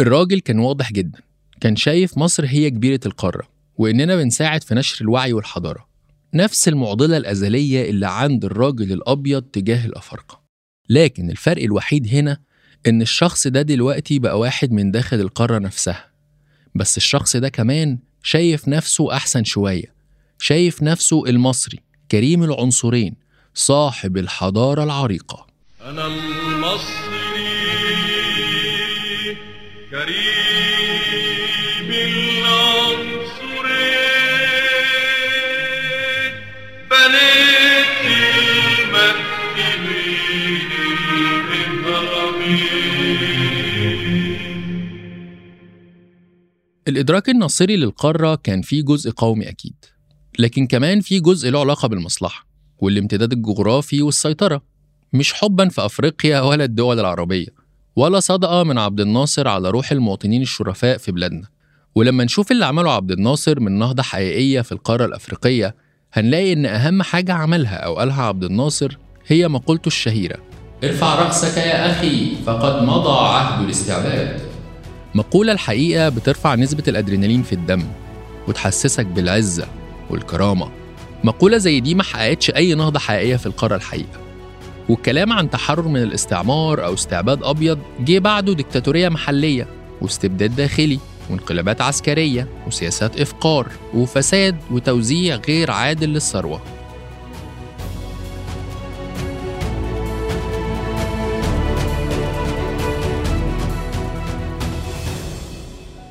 الراجل 0.00 0.40
كان 0.40 0.58
واضح 0.58 0.92
جدا. 0.92 1.20
كان 1.60 1.76
شايف 1.76 2.18
مصر 2.18 2.46
هي 2.46 2.70
كبيرة 2.70 3.00
القارة 3.06 3.48
وإننا 3.76 4.16
بنساعد 4.16 4.62
في 4.62 4.74
نشر 4.74 5.04
الوعي 5.04 5.32
والحضارة. 5.32 5.88
نفس 6.34 6.68
المعضلة 6.68 7.16
الأزلية 7.16 7.90
اللي 7.90 8.06
عند 8.08 8.44
الراجل 8.44 8.92
الأبيض 8.92 9.42
تجاه 9.42 9.86
الأفارقة. 9.86 10.40
لكن 10.88 11.30
الفرق 11.30 11.62
الوحيد 11.62 12.14
هنا 12.14 12.38
إن 12.86 13.02
الشخص 13.02 13.46
ده 13.46 13.62
دلوقتي 13.62 14.18
بقى 14.18 14.38
واحد 14.38 14.72
من 14.72 14.90
داخل 14.90 15.20
القارة 15.20 15.58
نفسها. 15.58 16.10
بس 16.74 16.96
الشخص 16.96 17.36
ده 17.36 17.48
كمان 17.48 17.98
شايف 18.22 18.68
نفسه 18.68 19.16
أحسن 19.16 19.44
شوية. 19.44 19.94
شايف 20.38 20.82
نفسه 20.82 21.26
المصري 21.26 21.78
كريم 22.10 22.42
العنصرين 22.42 23.14
صاحب 23.54 24.16
الحضارة 24.16 24.84
العريقة. 24.84 25.46
أنا 25.84 26.06
المصري 26.06 27.01
كريم 30.02 31.90
العنصرين 31.90 32.72
بنيت 36.90 38.02
المكتبين 43.62 44.38
الإدراك 46.88 47.28
الناصري 47.28 47.76
للقارة 47.76 48.34
كان 48.34 48.62
فيه 48.62 48.82
جزء 48.82 49.10
قومي 49.10 49.48
أكيد 49.48 49.84
لكن 50.38 50.66
كمان 50.66 51.00
فيه 51.00 51.20
جزء 51.20 51.50
له 51.50 51.60
علاقة 51.60 51.88
بالمصلحة 51.88 52.46
والامتداد 52.78 53.32
الجغرافي 53.32 54.02
والسيطرة 54.02 54.62
مش 55.12 55.32
حبا 55.32 55.68
في 55.68 55.84
أفريقيا 55.84 56.40
ولا 56.40 56.64
الدول 56.64 57.00
العربية. 57.00 57.61
ولا 57.96 58.20
صدقة 58.20 58.62
من 58.62 58.78
عبد 58.78 59.00
الناصر 59.00 59.48
على 59.48 59.70
روح 59.70 59.92
المواطنين 59.92 60.42
الشرفاء 60.42 60.98
في 60.98 61.12
بلادنا. 61.12 61.48
ولما 61.94 62.24
نشوف 62.24 62.52
اللي 62.52 62.64
عمله 62.64 62.90
عبد 62.92 63.10
الناصر 63.10 63.60
من 63.60 63.78
نهضة 63.78 64.02
حقيقية 64.02 64.60
في 64.60 64.72
القارة 64.72 65.04
الأفريقية 65.04 65.74
هنلاقي 66.12 66.52
إن 66.52 66.66
أهم 66.66 67.02
حاجة 67.02 67.32
عملها 67.32 67.76
أو 67.76 67.98
قالها 67.98 68.22
عبد 68.22 68.44
الناصر 68.44 68.98
هي 69.26 69.48
مقولته 69.48 69.86
الشهيرة. 69.86 70.36
ارفع 70.84 71.14
رأسك 71.14 71.56
يا 71.56 71.90
أخي 71.90 72.36
فقد 72.46 72.82
مضى 72.82 73.18
عهد 73.28 73.64
الاستعباد 73.64 74.40
مقولة 75.14 75.52
الحقيقة 75.52 76.08
بترفع 76.08 76.54
نسبة 76.54 76.84
الأدرينالين 76.88 77.42
في 77.42 77.52
الدم 77.52 77.84
وتحسسك 78.48 79.06
بالعزة 79.06 79.66
والكرامة. 80.10 80.70
مقولة 81.24 81.58
زي 81.58 81.80
دي 81.80 81.94
ما 81.94 82.02
حققتش 82.02 82.50
أي 82.50 82.74
نهضة 82.74 82.98
حقيقية 82.98 83.36
في 83.36 83.46
القارة 83.46 83.76
الحقيقة. 83.76 84.21
والكلام 84.88 85.32
عن 85.32 85.50
تحرر 85.50 85.88
من 85.88 86.02
الاستعمار 86.02 86.84
أو 86.84 86.94
استعباد 86.94 87.42
أبيض 87.42 87.78
جه 88.00 88.18
بعده 88.18 88.52
ديكتاتورية 88.52 89.08
محلية 89.08 89.66
واستبداد 90.00 90.56
داخلي 90.56 90.98
وانقلابات 91.30 91.80
عسكرية 91.80 92.48
وسياسات 92.66 93.20
إفقار 93.20 93.68
وفساد 93.94 94.56
وتوزيع 94.70 95.36
غير 95.48 95.70
عادل 95.70 96.08
للثروة. 96.08 96.60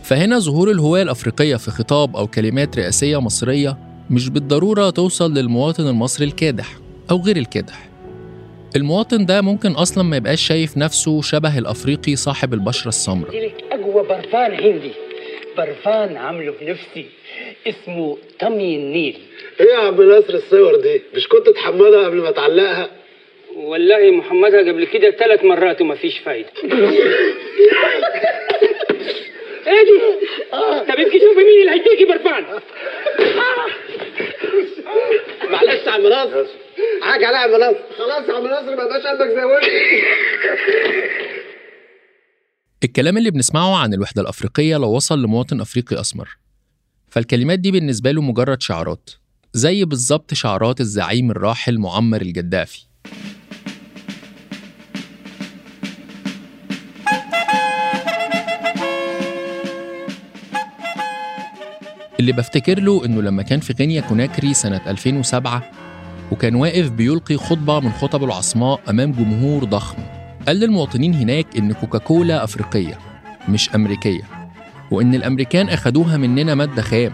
فهنا 0.03 0.39
ظهور 0.39 0.71
الهوية 0.71 1.01
الأفريقية 1.01 1.55
في 1.55 1.71
خطاب 1.71 2.15
أو 2.15 2.27
كلمات 2.27 2.77
رئاسية 2.77 3.21
مصرية 3.21 3.77
مش 4.09 4.29
بالضرورة 4.29 4.89
توصل 4.89 5.33
للمواطن 5.33 5.87
المصري 5.87 6.25
الكادح 6.25 6.77
أو 7.11 7.21
غير 7.21 7.37
الكادح. 7.37 7.90
المواطن 8.75 9.25
ده 9.25 9.41
ممكن 9.41 9.71
أصلا 9.71 10.03
ما 10.03 10.17
يبقاش 10.17 10.47
شايف 10.47 10.77
نفسه 10.77 11.21
شبه 11.21 11.57
الأفريقي 11.57 12.15
صاحب 12.15 12.53
البشرة 12.53 12.87
السمراء. 12.89 13.51
اقوى 13.71 14.03
برفان 14.07 14.53
عندي 14.53 14.91
برفان 15.57 16.17
عامله 16.17 16.53
بنفسي 16.61 17.05
اسمه 17.67 18.17
طمي 18.39 18.75
النيل. 18.75 19.17
إيه 19.59 19.67
يا 19.67 19.77
عم 19.77 20.01
ناصر 20.01 20.33
الصور 20.33 20.75
دي؟ 20.75 21.01
مش 21.15 21.27
كنت 21.27 21.49
تحمضها 21.49 22.05
قبل 22.05 22.17
ما 22.17 22.31
تعلقها؟ 22.31 22.89
والله 23.55 24.11
محمدها 24.11 24.59
قبل 24.59 24.85
كده 24.85 25.11
ثلاث 25.11 25.43
مرات 25.43 25.81
وما 25.81 25.95
فيش 25.95 26.19
فايدة. 26.19 26.49
إيه 29.67 29.83
دي؟ 29.83 29.99
طب 30.51 30.99
ابكي 30.99 31.19
شوفي 31.19 31.35
مين 31.43 31.61
اللي 31.61 31.71
هيديكي 31.71 32.05
برفان. 32.05 32.43
معلش 35.49 35.85
يا 35.87 35.91
عم 35.91 36.07
ناصر. 36.07 36.45
حاجة 37.03 37.31
يا 37.31 37.37
عم 37.37 37.51
ناصر 37.51 37.77
خلاص 37.97 38.29
عم 38.29 38.47
ناصر 38.47 38.75
ما 38.75 38.83
بقاش 38.85 39.01
قلبك 39.03 39.29
زي 39.35 39.41
الكلام 42.83 43.17
اللي 43.17 43.31
بنسمعه 43.31 43.77
عن 43.77 43.93
الوحدة 43.93 44.21
الأفريقية 44.21 44.77
لو 44.77 44.89
وصل 44.95 45.23
لمواطن 45.23 45.61
أفريقي 45.61 45.99
أسمر. 46.01 46.37
فالكلمات 47.09 47.59
دي 47.59 47.71
بالنسبة 47.71 48.11
له 48.11 48.21
مجرد 48.21 48.61
شعارات 48.61 49.09
زي 49.53 49.85
بالظبط 49.85 50.33
شعارات 50.33 50.79
الزعيم 50.81 51.31
الراحل 51.31 51.77
معمر 51.79 52.21
الجدافي. 52.21 52.85
اللي 62.19 62.31
بفتكر 62.31 62.79
له 62.79 63.05
إنه 63.05 63.21
لما 63.21 63.43
كان 63.43 63.59
في 63.59 63.73
غينيا 63.79 64.01
كوناكري 64.01 64.53
سنة 64.53 64.89
2007 64.89 65.80
وكان 66.31 66.55
واقف 66.55 66.89
بيلقي 66.89 67.37
خطبة 67.37 67.79
من 67.79 67.91
خطبه 67.91 68.25
العصماء 68.25 68.79
أمام 68.89 69.11
جمهور 69.11 69.63
ضخم. 69.63 69.97
قال 70.47 70.55
للمواطنين 70.59 71.13
هناك 71.13 71.45
إن 71.57 71.73
كوكاكولا 71.73 72.43
أفريقية 72.43 72.97
مش 73.49 73.75
أمريكية 73.75 74.21
وإن 74.91 75.15
الأمريكان 75.15 75.69
أخدوها 75.69 76.17
مننا 76.17 76.55
مادة 76.55 76.81
خام. 76.81 77.11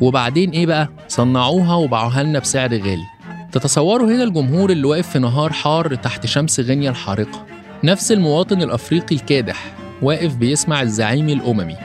وبعدين 0.00 0.50
إيه 0.50 0.66
بقى؟ 0.66 0.88
صنعوها 1.08 1.74
وباعوها 1.74 2.22
لنا 2.22 2.38
بسعر 2.38 2.70
غالي. 2.70 3.04
تتصوروا 3.52 4.08
هنا 4.08 4.22
الجمهور 4.22 4.70
اللي 4.70 4.86
واقف 4.86 5.08
في 5.08 5.18
نهار 5.18 5.52
حار 5.52 5.94
تحت 5.94 6.26
شمس 6.26 6.60
غينيا 6.60 6.90
الحارقة. 6.90 7.46
نفس 7.84 8.12
المواطن 8.12 8.62
الأفريقي 8.62 9.16
الكادح 9.16 9.64
واقف 10.02 10.34
بيسمع 10.34 10.82
الزعيم 10.82 11.28
الأممي. 11.28 11.76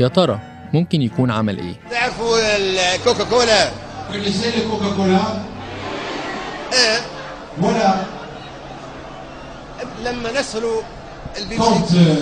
يا 0.00 0.08
ترى 0.08 0.40
ممكن 0.74 1.02
يكون 1.02 1.30
عمل 1.30 1.58
إيه؟ 1.58 1.74
تعرفوا 1.90 2.36
الكوكا 2.56 3.24
كولا 3.24 3.70
Connaissez 4.10 4.50
le 4.56 4.62
Coca-Cola 4.70 5.22
إيه؟ 6.72 7.00
ولا 7.62 7.94
لما 10.04 10.40
نسلوا 10.40 10.82
البيبسي. 11.38 12.16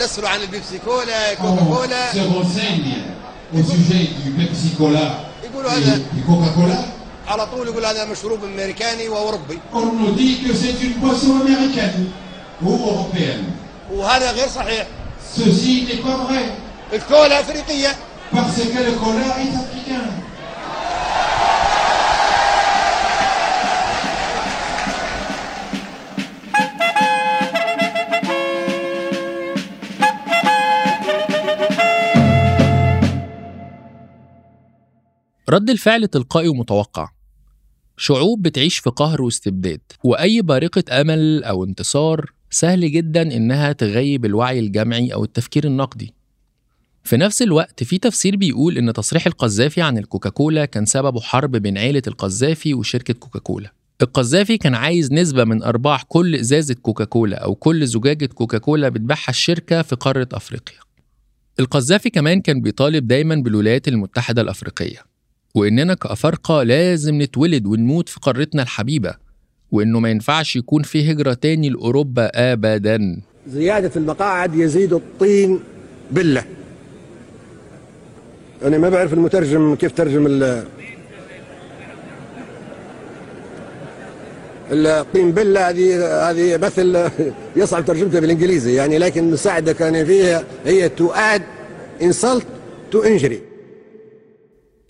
نسلوا 0.00 0.28
عن 0.28 0.40
البيبسي. 0.40 0.78
كولا 0.78 1.34
كوكا 1.34 1.64
كولا. 1.64 2.12
يقولوا 5.44 5.70
هذا 5.70 6.00
كوكا 6.26 6.52
كولا 6.54 6.78
على 7.28 7.46
طول 7.46 7.68
يقول 7.68 7.86
هذا 7.86 8.04
مشروب 8.04 8.44
أمريكاني 8.44 9.08
وأوروبي. 9.08 9.58
وهذا 13.92 14.32
غير 14.32 14.48
صحيح. 14.48 14.86
سوسي 15.36 15.80
دي 15.80 15.96
كو 15.96 16.26
فري 16.26 16.50
الكولا 16.92 17.40
أفريقية. 17.40 17.96
باسكو 18.32 18.78
الكولا 18.78 19.36
رد 35.48 35.70
الفعل 35.70 36.08
تلقائي 36.08 36.48
ومتوقع. 36.48 37.08
شعوب 37.96 38.42
بتعيش 38.42 38.78
في 38.78 38.90
قهر 38.90 39.22
واستبداد 39.22 39.80
وأي 40.04 40.42
بارقة 40.42 41.00
أمل 41.00 41.44
أو 41.44 41.64
انتصار 41.64 42.32
سهل 42.50 42.92
جدا 42.92 43.22
إنها 43.22 43.72
تغيب 43.72 44.24
الوعي 44.24 44.58
الجمعي 44.58 45.14
أو 45.14 45.24
التفكير 45.24 45.64
النقدي. 45.64 46.14
في 47.04 47.16
نفس 47.16 47.42
الوقت 47.42 47.84
في 47.84 47.98
تفسير 47.98 48.36
بيقول 48.36 48.78
إن 48.78 48.92
تصريح 48.92 49.26
القذافي 49.26 49.82
عن 49.82 49.98
الكوكاكولا 49.98 50.64
كان 50.64 50.86
سببه 50.86 51.20
حرب 51.20 51.50
بين 51.50 51.78
عيلة 51.78 52.02
القذافي 52.06 52.74
وشركة 52.74 53.14
كوكاكولا. 53.14 53.72
القذافي 54.02 54.58
كان 54.58 54.74
عايز 54.74 55.12
نسبة 55.12 55.44
من 55.44 55.62
أرباح 55.62 56.02
كل 56.02 56.34
إزازة 56.34 56.74
كوكاكولا 56.74 57.36
أو 57.36 57.54
كل 57.54 57.86
زجاجة 57.86 58.26
كوكاكولا 58.26 58.88
بتبيعها 58.88 59.30
الشركة 59.30 59.82
في 59.82 59.96
قارة 59.96 60.28
أفريقيا. 60.32 60.78
القذافي 61.60 62.10
كمان 62.10 62.40
كان 62.40 62.60
بيطالب 62.60 63.06
دايما 63.06 63.34
بالولايات 63.34 63.88
المتحدة 63.88 64.42
الأفريقية. 64.42 65.15
وإننا 65.56 65.94
كأفارقة 65.94 66.62
لازم 66.62 67.22
نتولد 67.22 67.66
ونموت 67.66 68.08
في 68.08 68.20
قارتنا 68.20 68.62
الحبيبة 68.62 69.14
وإنه 69.72 70.00
ما 70.00 70.10
ينفعش 70.10 70.56
يكون 70.56 70.82
في 70.82 71.12
هجرة 71.12 71.34
تاني 71.34 71.68
لأوروبا 71.68 72.30
أبدا. 72.52 73.20
زيادة 73.48 73.90
المقاعد 73.96 74.54
يزيد 74.54 74.92
الطين 74.92 75.60
بلة. 76.10 76.44
أنا 78.62 78.78
ما 78.78 78.88
بعرف 78.88 79.12
المترجم 79.12 79.74
كيف 79.74 79.92
ترجم 79.92 80.26
ال 80.26 80.64
الطين 84.70 85.32
بلة. 85.32 85.70
هذه 85.70 86.30
هذه 86.30 86.56
مثل 86.56 87.10
يصعب 87.56 87.84
ترجمتها 87.84 88.20
بالإنجليزي 88.20 88.74
يعني 88.74 88.98
لكن 88.98 89.24
المساعدة 89.24 89.72
كان 89.72 90.04
فيها 90.06 90.44
هي 90.66 90.90
to 90.98 91.02
add 91.14 91.42
insult 92.02 92.44
to 92.92 92.98
injury. 93.02 93.45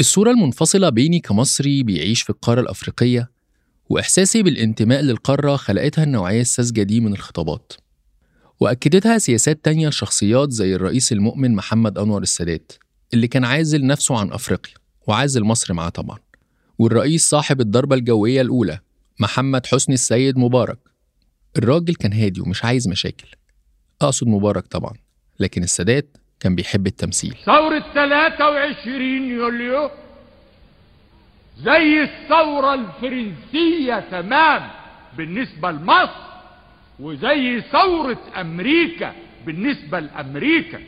الصورة 0.01 0.31
المنفصلة 0.31 0.89
بيني 0.89 1.21
كمصري 1.21 1.83
بيعيش 1.83 2.23
في 2.23 2.31
القارة 2.31 2.61
الأفريقية 2.61 3.31
وإحساسي 3.89 4.43
بالانتماء 4.43 5.01
للقارة 5.01 5.57
خلقتها 5.57 6.05
النوعية 6.05 6.41
الساذجة 6.41 6.83
دي 6.83 7.01
من 7.01 7.13
الخطابات 7.13 7.73
وأكدتها 8.61 9.19
سياسات 9.19 9.65
تانية 9.65 9.89
لشخصيات 9.89 10.53
زي 10.53 10.75
الرئيس 10.75 11.13
المؤمن 11.13 11.55
محمد 11.55 11.99
أنور 11.99 12.23
السادات 12.23 12.73
اللي 13.15 13.29
كان 13.29 13.45
عازل 13.45 13.87
نفسه 13.87 14.19
عن 14.19 14.33
أفريقيا 14.33 14.75
وعازل 15.07 15.45
مصر 15.45 15.75
معاه 15.75 15.89
طبعا 15.89 16.19
والرئيس 16.79 17.29
صاحب 17.29 17.61
الضربة 17.61 17.97
الجوية 17.97 18.41
الأولى 18.41 18.79
محمد 19.21 19.67
حسني 19.67 19.95
السيد 19.95 20.39
مبارك. 20.39 20.79
الراجل 21.57 21.95
كان 21.95 22.13
هادي 22.13 22.41
ومش 22.41 22.65
عايز 22.65 22.89
مشاكل 22.89 23.29
أقصد 24.03 24.27
مبارك 24.27 24.67
طبعا 24.67 24.95
لكن 25.41 25.63
السادات 25.63 26.17
كان 26.41 26.55
بيحب 26.55 26.87
التمثيل. 26.87 27.35
ثورة 27.45 27.85
23 27.95 29.31
يوليو 29.31 29.91
زي 31.59 32.03
الثورة 32.03 32.75
الفرنسية 32.75 34.05
تمام 34.11 34.71
بالنسبة 35.17 35.71
لمصر 35.71 36.27
وزي 37.01 37.61
ثورة 37.61 38.19
أمريكا 38.41 39.13
بالنسبة 39.47 40.01
لأمريكا. 40.01 40.81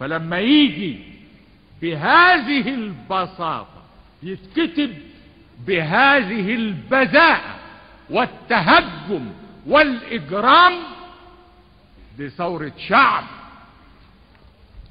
فلما 0.00 0.38
يجي 0.38 0.98
بهذه 1.82 2.68
البساطة 2.74 3.82
يتكتب 4.22 4.94
بهذه 5.66 6.54
البذاءة 6.54 7.54
والتهجم 8.10 9.30
والإجرام 9.66 10.72
دي 12.18 12.30
ثورة 12.30 12.72
شعب. 12.88 13.24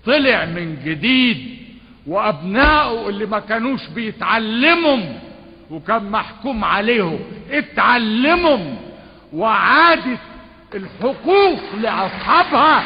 طلع 0.06 0.46
من 0.46 0.84
جديد 0.86 1.58
وأبنائه 2.08 3.10
اللي 3.10 3.26
ما 3.26 3.39
كانوش 3.39 3.82
بيتعلموا 3.96 5.20
وكان 5.72 6.10
محكوم 6.12 6.63
عليهم 6.63 7.20
اتعلموا 7.52 8.76
وعادت 9.34 10.20
الحقوق 10.76 11.76
لأصحابها. 11.82 12.84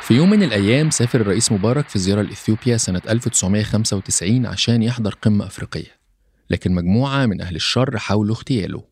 في 0.00 0.14
يوم 0.14 0.30
من 0.30 0.42
الأيام 0.42 0.90
سافر 0.90 1.20
الرئيس 1.20 1.52
مبارك 1.52 1.88
في 1.88 1.98
زيارة 1.98 2.22
لإثيوبيا 2.22 2.76
سنة 2.76 3.02
1995 3.08 4.46
عشان 4.46 4.82
يحضر 4.82 5.14
قمة 5.22 5.46
أفريقية 5.46 5.96
لكن 6.50 6.74
مجموعة 6.74 7.26
من 7.26 7.40
أهل 7.40 7.56
الشر 7.56 7.98
حاولوا 7.98 8.34
اغتياله. 8.36 8.84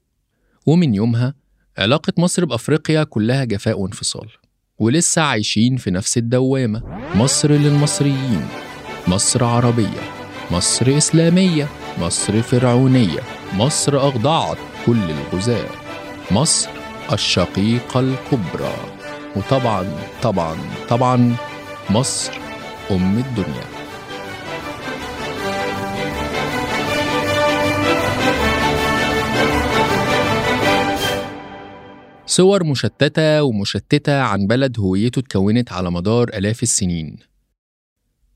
ومن 0.66 0.94
يومها 0.94 1.34
علاقة 1.78 2.12
مصر 2.18 2.44
بأفريقيا 2.44 3.04
كلها 3.04 3.44
جفاء 3.44 3.80
وانفصال 3.80 4.28
ولسه 4.78 5.22
عايشين 5.22 5.76
في 5.76 5.90
نفس 5.90 6.18
الدوامة. 6.18 6.82
مصر 7.14 7.50
للمصريين 7.52 8.46
مصر 9.08 9.44
عربية 9.44 10.00
مصر 10.50 10.96
إسلامية 10.96 11.68
مصر 12.00 12.42
فرعونية 12.42 13.20
مصر 13.54 14.08
أخضعت 14.08 14.58
كل 14.86 14.98
الغزاة 15.10 15.70
مصر 16.30 16.70
الشقيقة 17.12 18.00
الكبرى. 18.00 18.74
وطبعا 19.36 19.86
طبعا 20.22 20.56
طبعا 20.88 21.36
مصر 21.90 22.32
أم 22.90 23.18
الدنيا. 23.18 23.73
صور 32.36 32.64
مشتتة 32.64 33.42
ومشتتة 33.42 34.20
عن 34.20 34.46
بلد 34.46 34.80
هويته 34.80 35.18
اتكونت 35.18 35.72
على 35.72 35.90
مدار 35.90 36.28
آلاف 36.28 36.62
السنين. 36.62 37.16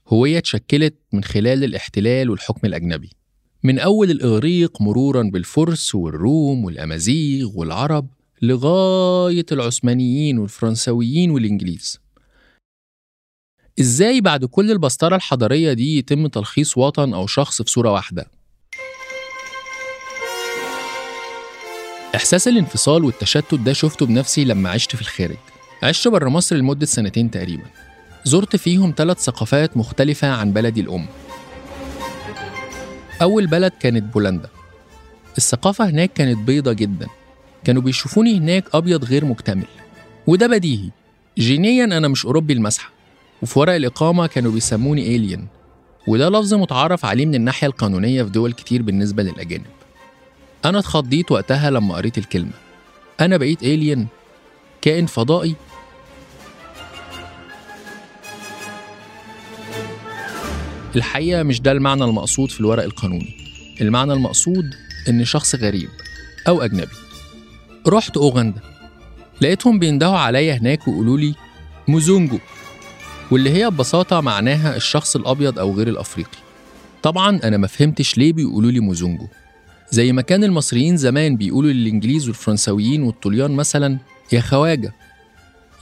هوية 0.09 0.39
اتشكلت 0.39 0.95
من 1.13 1.25
خلال 1.25 1.65
الاحتلال 1.65 2.31
والحكم 2.31 2.67
الأجنبي. 2.67 3.11
من 3.65 3.79
أول 3.79 4.11
الإغريق 4.11 4.83
مرورا 4.83 5.23
بالفرس 5.23 5.95
والروم 5.95 6.65
والأمازيغ 6.65 7.51
والعرب 7.55 8.09
لغاية 8.43 9.47
العثمانيين 9.53 10.39
والفرنسويين 10.39 11.31
والإنجليز. 11.31 12.01
إزاي 13.81 14.21
بعد 14.21 14.45
كل 14.45 14.71
البسطرة 14.71 15.17
الحضارية 15.17 15.73
دي 15.73 15.99
يتم 15.99 16.27
تلخيص 16.27 16.79
وطن 16.79 17.15
أو 17.15 17.27
شخص 17.27 17.63
في 17.63 17.71
صورة 17.71 17.93
واحدة؟ 17.93 18.38
إحساس 22.19 22.49
الانفصال 22.49 23.05
والتشتت 23.05 23.55
ده 23.55 23.73
شفته 23.73 24.07
بنفسي 24.07 24.45
لما 24.45 24.71
عشت 24.71 24.97
في 24.97 25.03
الخارج. 25.03 25.37
عشت 25.83 26.09
بره 26.09 26.29
مصر 26.29 26.57
لمدة 26.57 26.87
سنتين 26.87 27.31
تقريبا. 27.31 27.65
زرت 28.25 28.57
فيهم 28.57 28.95
ثلاث 28.97 29.19
ثقافات 29.19 29.77
مختلفة 29.77 30.29
عن 30.29 30.53
بلدي 30.53 30.81
الأم. 30.81 31.07
أول 33.23 33.47
بلد 33.47 33.73
كانت 33.81 34.15
بولندا. 34.15 34.49
الثقافة 35.37 35.89
هناك 35.89 36.13
كانت 36.13 36.39
بيضة 36.39 36.73
جدا. 36.73 37.07
كانوا 37.65 37.83
بيشوفوني 37.83 38.39
هناك 38.39 38.65
أبيض 38.75 39.05
غير 39.05 39.25
مكتمل. 39.25 39.67
وده 40.27 40.47
بديهي. 40.47 40.91
جينيا 41.39 41.85
أنا 41.85 42.09
مش 42.09 42.25
أوروبي 42.27 42.53
المسحة. 42.53 42.91
وفي 43.43 43.59
ورق 43.59 43.75
الإقامة 43.75 44.27
كانوا 44.27 44.53
بيسموني 44.53 45.03
إيليان 45.03 45.47
وده 46.07 46.29
لفظ 46.29 46.55
متعارف 46.55 47.05
عليه 47.05 47.27
من 47.27 47.35
الناحية 47.35 47.67
القانونية 47.67 48.23
في 48.23 48.31
دول 48.31 48.53
كتير 48.53 48.83
بالنسبة 48.83 49.23
للأجانب. 49.23 49.78
أنا 50.65 50.79
اتخضيت 50.79 51.33
وقتها 51.33 51.71
لما 51.71 51.95
قريت 51.95 52.19
الكلمة. 52.19 52.53
أنا 53.21 53.37
بقيت 53.37 53.63
إيليان 53.63 54.07
كائن 54.83 55.07
فضائي. 55.07 55.55
الحقيقة 60.97 61.43
مش 61.43 61.61
ده 61.61 61.73
المعنى 61.73 62.05
المقصود 62.05 62.51
في 62.51 62.61
الورق 62.61 62.83
القانوني. 62.83 63.37
المعنى 63.81 64.13
المقصود 64.13 64.75
إن 65.09 65.25
شخص 65.25 65.55
غريب 65.55 65.89
أو 66.49 66.63
أجنبي. 66.63 66.97
رحت 67.89 68.17
أوغندا. 68.17 68.61
لقيتهم 69.41 69.79
بيندهوا 69.79 70.19
عليا 70.19 70.55
هناك 70.55 70.89
ويقولوا 70.89 71.19
لي 71.19 71.35
موزونجو. 71.89 72.39
واللي 73.31 73.51
هي 73.51 73.71
ببساطة 73.71 74.21
معناها 74.21 74.77
الشخص 74.77 75.17
الأبيض 75.17 75.59
أو 75.59 75.77
غير 75.77 75.89
الأفريقي. 75.89 76.39
طبعا 77.03 77.41
أنا 77.45 77.57
ما 77.57 77.67
فهمتش 77.67 78.19
ليه 78.19 78.33
بيقولوا 78.33 78.71
لي 78.71 78.81
موزونجو. 78.81 79.29
زي 79.91 80.13
ما 80.13 80.23
كان 80.23 80.45
المصريين 80.45 80.97
زمان 80.97 81.37
بيقولوا 81.37 81.71
للإنجليز 81.71 82.29
والفرنسويين 82.29 83.03
والطليان 83.03 83.51
مثلا 83.51 83.99
يا 84.33 84.41
خواجة. 84.41 84.95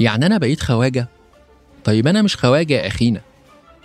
يعني 0.01 0.27
أنا 0.27 0.39
بقيت 0.39 0.61
خواجة؟ 0.61 1.09
طيب 1.85 2.07
أنا 2.07 2.23
مش 2.23 2.37
خواجة 2.37 2.75
يا 2.75 2.87
أخينا. 2.87 3.21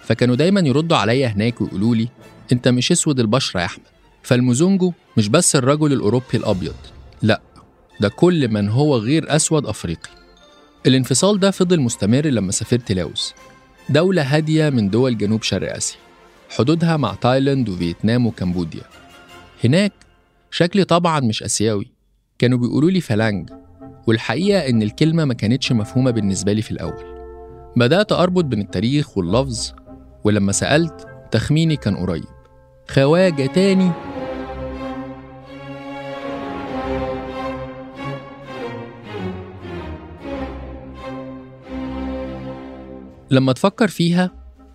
فكانوا 0.04 0.36
دايما 0.36 0.60
يردوا 0.60 0.98
عليا 0.98 1.28
هناك 1.28 1.62
ويقولوا 1.62 1.96
لي 1.96 2.08
أنت 2.52 2.68
مش 2.68 2.92
أسود 2.92 3.20
البشرة 3.20 3.60
يا 3.60 3.66
أحمد. 3.66 3.86
فالموزونجو 4.24 4.94
مش 5.18 5.28
بس 5.28 5.56
الرجل 5.56 5.94
الأوروبي 5.94 6.26
الأبيض 6.38 6.76
لأ 7.22 7.42
ده 8.00 8.10
كل 8.10 8.48
من 8.48 8.70
هو 8.70 8.98
غير 8.98 9.36
أسود 9.36 9.66
أفريقي. 9.66 10.10
الانفصال 10.86 11.40
ده 11.40 11.52
فضل 11.52 11.80
مستمر 11.80 12.26
لما 12.26 12.52
سافرت 12.52 12.92
لاوس 12.92 13.34
دولة 13.90 14.22
هادية 14.22 14.70
من 14.70 14.90
دول 14.90 15.18
جنوب 15.18 15.44
شرق 15.44 15.76
آسيا 15.76 15.98
حدودها 16.50 16.98
مع 16.98 17.14
تايلاند 17.14 17.70
وفيتنام 17.70 18.28
وكمبوديا. 18.28 18.82
هناك 19.64 19.92
شكلي 20.52 20.84
طبعا 20.84 21.20
مش 21.20 21.44
آسيوي. 21.44 21.92
كانوا 22.40 22.58
بيقولوا 22.58 22.92
لي 22.92 23.02
فلانج 23.02 23.50
والحقيقة 24.08 24.70
إن 24.70 24.82
الكلمة 24.82 25.26
ما 25.26 25.34
كانتش 25.34 25.72
مفهومة 25.72 26.12
بالنسبة 26.12 26.54
لي 26.54 26.62
في 26.62 26.72
الأول. 26.72 27.04
بدأت 27.76 28.12
أربط 28.12 28.46
بين 28.46 28.62
التاريخ 28.62 29.18
واللفظ 29.18 29.74
ولما 30.24 30.52
سألت 30.52 31.08
تخميني 31.32 31.76
كان 31.76 31.96
قريب. 31.96 32.24
خواجة 32.90 33.46
تاني. 33.46 33.92
لما 43.32 43.54
تفكر 43.54 43.88
فيها 43.88 44.32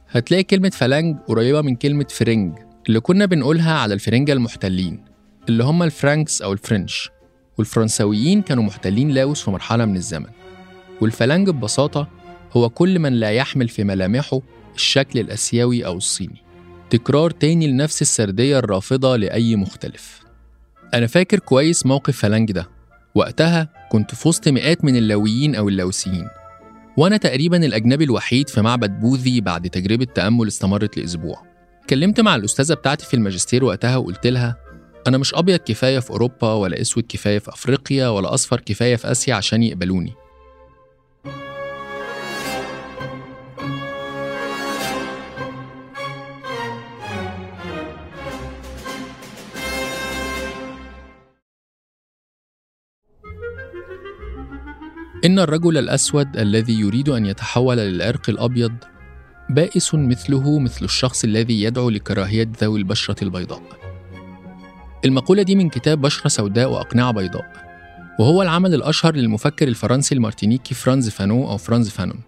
هتلاقي 0.09 0.43
كلمة 0.43 0.71
فلانج 0.71 1.17
قريبة 1.27 1.63
من 1.63 1.77
كلمة 1.77 2.07
فرنج 2.11 2.59
اللي 2.89 3.01
كنا 3.01 3.27
بنقولها 3.27 3.73
على 3.73 3.95
الفرنجة 3.95 4.33
المحتلين. 4.33 5.16
اللي 5.49 5.65
هم 5.65 5.83
ال 5.83 5.91
Franks 5.91 6.43
أو 6.43 6.53
ال 6.53 6.61
French 6.61 7.11
والفرنسويين 7.59 8.43
كانوا 8.43 8.65
محتلين 8.65 9.11
لاوس 9.11 9.43
في 9.43 9.51
مرحلة 9.51 9.85
من 9.85 9.97
الزمن. 9.97 10.27
والفلانج 11.01 11.51
ببساطة 11.51 12.09
هو 12.53 12.69
كل 12.69 12.99
من 12.99 13.13
لا 13.13 13.31
يحمل 13.31 13.69
في 13.69 13.85
ملامحه 13.85 14.41
الشكل 14.75 15.19
الآسيوي 15.19 15.87
أو 15.87 15.97
الصيني. 15.97 16.43
تكرار 16.91 17.31
تاني 17.31 17.67
لنفس 17.67 18.03
السردية 18.03 18.59
الرافضة 18.59 19.17
لأي 19.17 19.57
مختلف. 19.57 20.21
أنا 20.95 21.07
فاكر 21.07 21.39
كويس 21.39 21.87
موقف 21.87 22.19
فلانج 22.19 22.53
ده. 22.53 22.69
وقتها 23.15 23.69
كنت 23.91 24.15
في 24.15 24.29
وسط 24.29 24.49
مئات 24.49 24.85
من 24.85 24.97
اللاويين 24.97 25.55
أو 25.55 25.69
اللاوسيين. 25.69 26.29
وأنا 26.97 27.17
تقريبا 27.17 27.57
الأجنبي 27.57 28.05
الوحيد 28.05 28.49
في 28.49 28.61
معبد 28.61 29.01
بوذي 29.01 29.41
بعد 29.41 29.71
تجربة 29.71 30.05
تأمل 30.05 30.47
استمرت 30.47 30.99
لأسبوع. 30.99 31.43
اتكلمت 31.83 32.21
مع 32.21 32.37
الأستاذة 32.37 32.75
بتاعتي 32.75 33.07
في 33.07 33.15
الماجستير 33.15 33.65
وقتها 33.65 33.97
وقلت 33.97 34.27
لها 34.27 34.57
أنا 35.07 35.19
مش 35.19 35.35
أبيض 35.35 35.59
كفاية 35.59 35.99
في 35.99 36.11
أوروبا 36.11 36.53
ولا 36.53 36.81
أسود 36.81 37.05
كفاية 37.09 37.39
في 37.39 37.49
أفريقيا 37.49 38.09
ولا 38.09 38.35
أصفر 38.35 38.61
كفاية 38.61 38.97
في 38.97 39.11
آسيا 39.11 39.35
عشان 39.35 39.63
يقبلوني 39.63 40.13
إن 55.25 55.39
الرجل 55.39 55.79
الأسود 55.79 56.37
الذي 56.37 56.81
يريد 56.81 57.09
أن 57.09 57.27
يتحول 57.27 57.77
للعرق 57.77 58.31
الأبيض 58.31 58.73
بائس 59.51 59.95
مثله 59.95 60.59
مثل 60.59 60.85
الشخص 60.85 61.25
الذي 61.25 61.63
يدعو 61.63 61.91
لكراهية 61.91 62.49
ذوي 62.63 62.79
البشرة 62.79 63.25
البيضاء. 63.25 63.86
المقولة 65.07 65.43
دي 65.43 65.55
من 65.55 65.69
كتاب 65.69 66.01
بشرة 66.01 66.29
سوداء 66.29 66.71
وأقنعة 66.71 67.13
بيضاء، 67.13 67.53
وهو 68.21 68.43
العمل 68.43 68.75
الأشهر 68.75 69.17
للمفكر 69.17 69.69
الفرنسي 69.69 70.15
المارتينيكي 70.15 70.75
فرانز 70.75 71.09
فانو 71.09 71.51
أو 71.51 71.57
فرانز 71.57 71.89
فانون. 71.89 72.21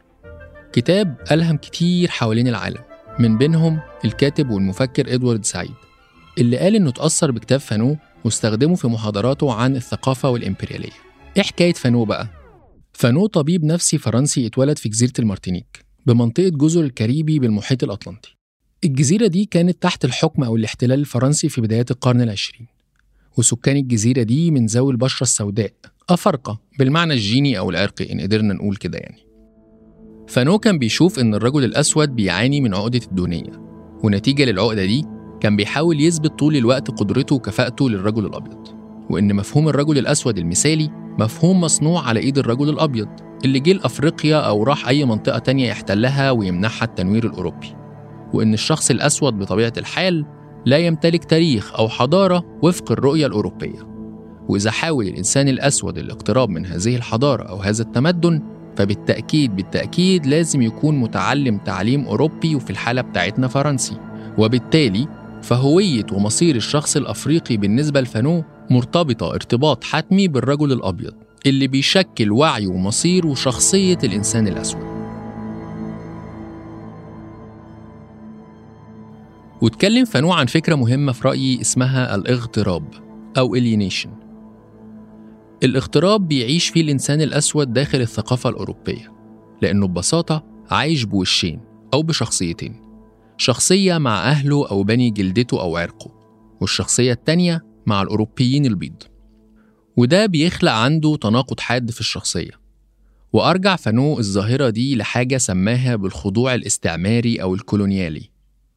كتاب 0.73 1.17
ألهم 1.33 1.57
كتير 1.57 2.11
حوالين 2.11 2.49
العالم، 2.49 2.83
من 3.19 3.38
بينهم 3.38 3.81
الكاتب 4.05 4.51
والمفكر 4.51 5.14
إدوارد 5.14 5.45
سعيد، 5.45 5.75
اللي 6.38 6.59
قال 6.59 6.77
إنه 6.77 6.88
اتأثر 6.88 7.31
بكتاب 7.31 7.61
فانو 7.61 7.97
واستخدمه 8.25 8.75
في 8.75 8.88
محاضراته 8.88 9.53
عن 9.53 9.77
الثقافة 9.77 10.31
والإمبريالية. 10.31 10.93
إيه 11.37 11.43
حكاية 11.43 11.73
فانو 11.73 12.05
بقى؟ 12.05 12.29
فانو 12.93 13.27
طبيب 13.27 13.64
نفسي 13.64 13.99
فرنسي 13.99 14.47
اتولد 14.47 14.79
في 14.79 14.88
جزيرة 14.88 15.12
المارتينيك 15.19 15.85
بمنطقة 16.07 16.49
جزر 16.49 16.81
الكاريبي 16.81 17.38
بالمحيط 17.38 17.85
الأطلنطي 17.85 18.38
الجزيرة 18.85 19.27
دي 19.27 19.45
كانت 19.45 19.83
تحت 19.83 20.05
الحكم 20.05 20.45
أو 20.45 20.57
الاحتلال 20.57 21.01
الفرنسي 21.01 21.49
في 21.49 21.61
بدايات 21.61 21.91
القرن 21.91 22.21
العشرين 22.21 22.67
وسكان 23.37 23.77
الجزيرة 23.77 24.23
دي 24.23 24.51
من 24.51 24.67
ذوي 24.67 24.93
البشرة 24.93 25.23
السوداء 25.23 25.73
أفارقة 26.09 26.59
بالمعنى 26.79 27.12
الجيني 27.14 27.59
أو 27.59 27.71
العرقي 27.71 28.12
إن 28.12 28.21
قدرنا 28.21 28.55
نقول 28.55 28.77
كده 28.77 28.99
يعني. 28.99 29.23
فانو 30.29 30.59
كان 30.59 30.79
بيشوف 30.79 31.19
إن 31.19 31.35
الرجل 31.35 31.64
الأسود 31.64 32.17
بيعاني 32.17 32.61
من 32.61 32.75
عقدة 32.75 33.01
الدونية 33.07 33.53
ونتيجة 34.03 34.45
للعقدة 34.45 34.85
دي 34.85 35.05
كان 35.41 35.57
بيحاول 35.57 36.01
يثبت 36.01 36.38
طول 36.38 36.57
الوقت 36.57 36.91
قدرته 36.91 37.35
وكفاءته 37.35 37.91
للرجل 37.91 38.27
الأبيض 38.27 38.69
وإن 39.11 39.37
مفهوم 39.37 39.69
الرجل 39.69 39.99
الأسود 39.99 40.38
المثالي 40.38 40.88
مفهوم 41.19 41.61
مصنوع 41.61 42.09
على 42.09 42.21
إيد 42.21 42.38
الرجل 42.38 42.69
الأبيض 42.69 43.09
اللي 43.45 43.61
جه 43.61 43.73
لأفريقيا 43.73 44.37
أو 44.37 44.62
راح 44.62 44.88
أي 44.88 45.05
منطقة 45.05 45.38
تانية 45.38 45.69
يحتلها 45.69 46.31
ويمنحها 46.31 46.87
التنوير 46.87 47.27
الأوروبي. 47.27 47.78
وإن 48.33 48.55
الشخص 48.55 48.91
الأسود 48.91 49.38
بطبيعة 49.38 49.73
الحال 49.79 50.25
لا 50.67 50.79
يمتلك 50.79 51.25
تاريخ 51.25 51.75
أو 51.75 51.88
حضارة 51.88 52.59
وفق 52.62 52.93
الرؤية 52.93 53.27
الأوروبية. 53.27 53.88
وإذا 54.49 54.71
حاول 54.71 55.07
الإنسان 55.07 55.49
الأسود 55.49 55.99
الاقتراب 55.99 56.49
من 56.49 56.67
هذه 56.67 56.97
الحضارة 56.97 57.43
أو 57.43 57.57
هذا 57.57 57.83
التمدن 57.83 58.43
فبالتأكيد 58.77 59.57
بالتأكيد 59.57 60.27
لازم 60.27 60.62
يكون 60.62 60.97
متعلم 60.97 61.59
تعليم 61.59 62.05
أوروبي 62.05 62.55
وفي 62.55 62.71
الحالة 62.71 63.03
بتاعتنا 63.03 63.49
فرنسي. 63.49 63.97
وبالتالي 64.38 65.09
فهوية 65.43 66.07
ومصير 66.12 66.57
الشخص 66.57 66.97
الأفريقي 66.97 67.57
بالنسبة 67.57 68.01
لفانو 68.01 68.45
مرتبطة 68.71 69.35
ارتباط 69.35 69.85
حتمي 69.85 70.29
بالرجل 70.29 70.73
الأبيض 70.73 71.14
اللي 71.47 71.67
بيشكل 71.67 72.33
وعي 72.33 72.67
ومصير 72.67 73.27
وشخصية 73.27 73.99
الإنسان 74.05 74.49
الأسود. 74.49 74.98
واتكلم 79.62 80.05
فانو 80.05 80.33
عن 80.33 80.47
فكرة 80.47 80.75
مهمة 80.75 81.12
في 81.12 81.29
رأيي 81.29 81.61
اسمها 81.61 82.14
الاغتراب 82.14 82.88
أو 83.38 83.57
alienation. 83.57 84.09
الاغتراب 85.62 86.29
بيعيش 86.29 86.68
فيه 86.68 86.81
الإنسان 86.81 87.21
الأسود 87.21 87.73
داخل 87.73 88.01
الثقافة 88.01 88.51
الأوروبية 88.51 89.12
لأنه 89.62 89.87
ببساطة 89.87 90.44
عايش 90.71 91.05
بوشين 91.05 91.61
أو 91.94 92.03
بشخصيتين 92.03 92.88
شخصية 93.37 93.99
مع 93.99 94.31
أهله 94.31 94.68
أو 94.68 94.83
بني 94.83 95.11
جلدته 95.11 95.61
أو 95.61 95.77
عرقه 95.77 96.11
والشخصية 96.61 97.12
التانية 97.12 97.64
مع 97.87 98.03
الأوروبيين 98.03 98.66
البيض. 98.66 99.03
وده 99.97 100.27
بيخلق 100.27 100.73
عنده 100.73 101.16
تناقض 101.16 101.61
حاد 101.61 101.90
في 101.90 102.01
الشخصية. 102.01 102.51
وأرجع 103.33 103.77
فانو 103.77 104.18
الظاهرة 104.18 104.71
دي 104.71 104.97
لحاجة 104.97 105.37
سماها 105.37 105.97
بالخضوع 105.97 106.55
الاستعماري 106.55 107.42
أو 107.42 107.55
الكولونيالي. 107.55 108.31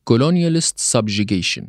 Colonialist 0.09 0.79
subjugation. 0.79 1.65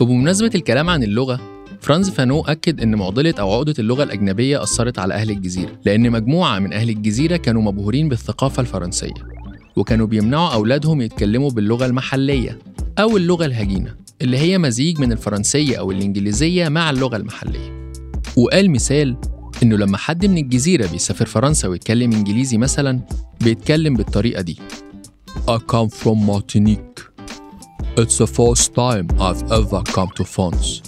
وبمناسبة 0.00 0.50
الكلام 0.54 0.90
عن 0.90 1.02
اللغة 1.02 1.40
فرانز 1.80 2.10
فانو 2.10 2.40
أكد 2.40 2.80
إن 2.80 2.94
معضلة 2.94 3.34
أو 3.40 3.52
عقدة 3.52 3.74
اللغة 3.78 4.02
الأجنبية 4.02 4.62
أثرت 4.62 4.98
على 4.98 5.14
أهل 5.14 5.30
الجزيرة 5.30 5.80
لأن 5.84 6.10
مجموعة 6.10 6.58
من 6.58 6.72
أهل 6.72 6.90
الجزيرة 6.90 7.36
كانوا 7.36 7.62
مبهورين 7.62 8.08
بالثقافة 8.08 8.60
الفرنسية 8.60 9.14
وكانوا 9.76 10.06
بيمنعوا 10.06 10.52
أولادهم 10.54 11.00
يتكلموا 11.00 11.50
باللغة 11.50 11.86
المحلية 11.86 12.58
أو 12.98 13.16
اللغة 13.16 13.44
الهجينة. 13.44 13.94
اللي 14.22 14.38
هي 14.38 14.58
مزيج 14.58 15.00
من 15.00 15.12
الفرنسية 15.12 15.76
أو 15.78 15.90
الإنجليزية 15.90 16.68
مع 16.68 16.90
اللغة 16.90 17.16
المحلية 17.16 17.92
وقال 18.36 18.70
مثال 18.70 19.16
إنه 19.62 19.76
لما 19.76 19.96
حد 19.98 20.26
من 20.26 20.38
الجزيرة 20.38 20.86
بيسافر 20.86 21.26
فرنسا 21.26 21.68
ويتكلم 21.68 22.12
إنجليزي 22.12 22.58
مثلا 22.58 23.00
بيتكلم 23.40 23.94
بالطريقة 23.94 24.42
دي 24.42 24.58
I 25.48 25.58
come 25.72 25.88
from 25.88 26.18
Martinique. 26.30 27.00
It's 27.96 28.18
the 28.18 28.26
first 28.26 28.74
time 28.74 29.06
I've 29.18 29.42
ever 29.52 29.82
come 29.96 30.10
to 30.18 30.24
France. 30.24 30.82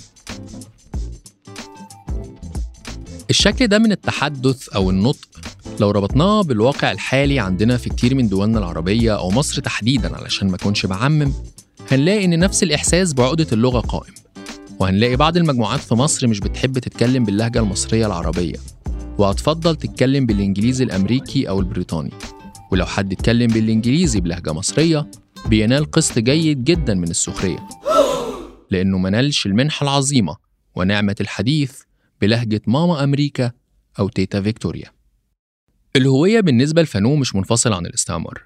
الشكل 3.31 3.67
ده 3.67 3.79
من 3.79 3.93
التحدث 3.93 4.69
أو 4.69 4.91
النطق 4.91 5.29
لو 5.81 5.91
ربطناه 5.91 6.43
بالواقع 6.43 6.93
الحالي 6.93 7.39
عندنا 7.39 7.77
في 7.77 7.91
كتير 7.91 8.15
من 8.15 8.29
دولنا 8.29 8.59
العربية 8.59 9.19
أو 9.19 9.31
مصر 9.31 9.63
تحديدا 9.63 10.17
علشان 10.17 10.49
ما 10.49 10.57
أكونش 10.57 10.87
بعمم 10.87 11.33
هنلاقي 11.89 12.25
إن 12.25 12.39
نفس 12.39 12.63
الإحساس 12.63 13.13
بعقدة 13.13 13.47
اللغة 13.53 13.81
قائم 13.81 14.15
وهنلاقي 14.81 15.17
بعض 15.17 15.37
المجموعات 15.37 15.81
في 15.81 15.95
مصر 15.95 16.27
مش 16.27 16.41
بتحب 16.41 16.79
تتكلم 16.79 17.25
باللهجة 17.25 17.59
المصرية 17.59 18.07
العربية 18.07 18.57
وهتفضل 19.19 19.77
تتكلم 19.77 20.27
بالإنجليزي 20.27 20.85
الأمريكي 20.85 21.49
أو 21.49 21.61
البريطاني 21.61 22.11
ولو 22.73 22.87
حد 22.87 23.13
اتكلم 23.13 23.47
بالإنجليزي 23.47 24.21
بلهجة 24.21 24.53
مصرية 24.53 25.11
بينال 25.47 25.91
قسط 25.91 26.19
جيد 26.19 26.65
جدا 26.65 26.95
من 26.95 27.11
السخرية 27.11 27.69
لأنه 28.71 28.99
منالش 28.99 29.47
المنحة 29.47 29.85
العظيمة 29.85 30.37
ونعمة 30.75 31.17
الحديث 31.21 31.73
بلهجة 32.21 32.61
ماما 32.67 33.05
أمريكا 33.05 33.53
أو 33.99 34.09
تيتا 34.09 34.43
فيكتوريا. 34.43 34.91
الهوية 35.97 36.41
بالنسبة 36.41 36.83
لفانو 36.83 37.17
مش 37.17 37.35
منفصل 37.35 37.73
عن 37.73 37.87
الاستعمار. 37.87 38.43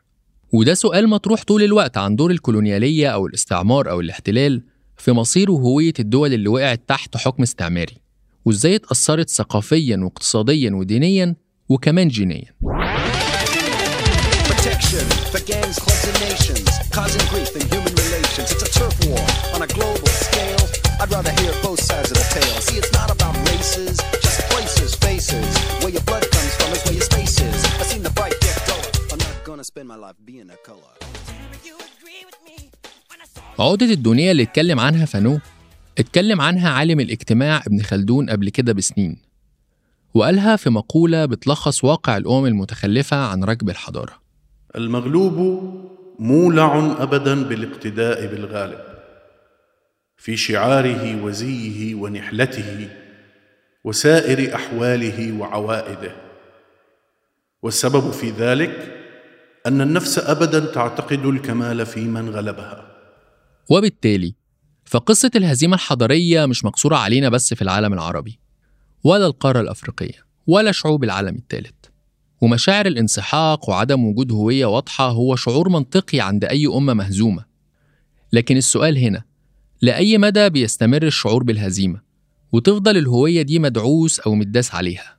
وده 0.54 0.74
سؤال 0.74 1.08
مطروح 1.08 1.42
طول 1.44 1.62
الوقت 1.62 1.96
عن 1.96 2.16
دور 2.16 2.30
الكولونيالية 2.30 3.08
أو 3.08 3.26
الاستعمار 3.26 3.90
أو 3.90 4.00
الاحتلال 4.00 4.62
في 4.96 5.12
مصير 5.12 5.50
وهوية 5.50 5.92
الدول 5.98 6.32
اللي 6.32 6.48
وقعت 6.48 6.80
تحت 6.88 7.16
حكم 7.16 7.42
استعماري 7.42 7.96
وإزاي 8.44 8.74
اتأثرت 8.76 9.30
ثقافيا 9.30 9.96
واقتصاديا 9.96 10.70
ودينيا 10.74 11.36
وكمان 11.68 12.08
جينيا. 12.08 12.54
Spend 29.64 29.88
my 29.88 29.96
life 29.96 30.18
being 30.26 30.50
a 30.50 30.58
color. 30.68 30.94
عقدة 33.58 33.86
الدنيا 33.86 34.32
اللي 34.32 34.42
اتكلم 34.42 34.80
عنها 34.80 35.06
فانو 35.06 35.38
اتكلم 35.98 36.40
عنها 36.40 36.70
عالم 36.70 37.00
الاجتماع 37.00 37.62
ابن 37.66 37.82
خلدون 37.82 38.30
قبل 38.30 38.48
كده 38.48 38.72
بسنين 38.72 39.16
وقالها 40.14 40.56
في 40.56 40.70
مقولة 40.70 41.24
بتلخص 41.26 41.84
واقع 41.84 42.16
الأمم 42.16 42.46
المتخلفة 42.46 43.16
عن 43.16 43.44
ركب 43.44 43.70
الحضارة. 43.70 44.12
المغلوب 44.76 45.36
مولع 46.18 46.96
ابدا 46.98 47.44
بالاقتداء 47.44 48.26
بالغالب. 48.26 48.80
في 50.16 50.36
شعاره 50.36 51.24
وزيه 51.24 51.94
ونحلته 51.94 52.88
وسائر 53.84 54.54
أحواله 54.54 55.40
وعوائده. 55.40 56.12
والسبب 57.62 58.10
في 58.10 58.30
ذلك 58.30 58.93
أن 59.66 59.80
النفس 59.80 60.18
ابدا 60.18 60.60
تعتقد 60.60 61.24
الكمال 61.24 61.86
في 61.86 62.00
من 62.00 62.28
غلبها. 62.28 62.86
وبالتالي 63.70 64.34
فقصة 64.84 65.30
الهزيمة 65.36 65.74
الحضارية 65.74 66.46
مش 66.46 66.64
مقصورة 66.64 66.96
علينا 66.96 67.28
بس 67.28 67.54
في 67.54 67.62
العالم 67.62 67.92
العربي 67.92 68.38
ولا 69.04 69.26
القارة 69.26 69.60
الأفريقية 69.60 70.26
ولا 70.46 70.72
شعوب 70.72 71.04
العالم 71.04 71.36
الثالث. 71.36 71.74
ومشاعر 72.40 72.86
الانسحاق 72.86 73.68
وعدم 73.70 74.04
وجود 74.04 74.32
هوية 74.32 74.66
واضحة 74.66 75.08
هو 75.08 75.36
شعور 75.36 75.68
منطقي 75.68 76.20
عند 76.20 76.44
أي 76.44 76.66
أمة 76.66 76.94
مهزومة. 76.94 77.44
لكن 78.32 78.56
السؤال 78.56 78.98
هنا 78.98 79.22
لأي 79.82 80.18
مدى 80.18 80.48
بيستمر 80.50 81.02
الشعور 81.02 81.42
بالهزيمة؟ 81.42 82.00
وتفضل 82.52 82.96
الهوية 82.96 83.42
دي 83.42 83.58
مدعوس 83.58 84.20
أو 84.20 84.34
متداس 84.34 84.74
عليها؟ 84.74 85.18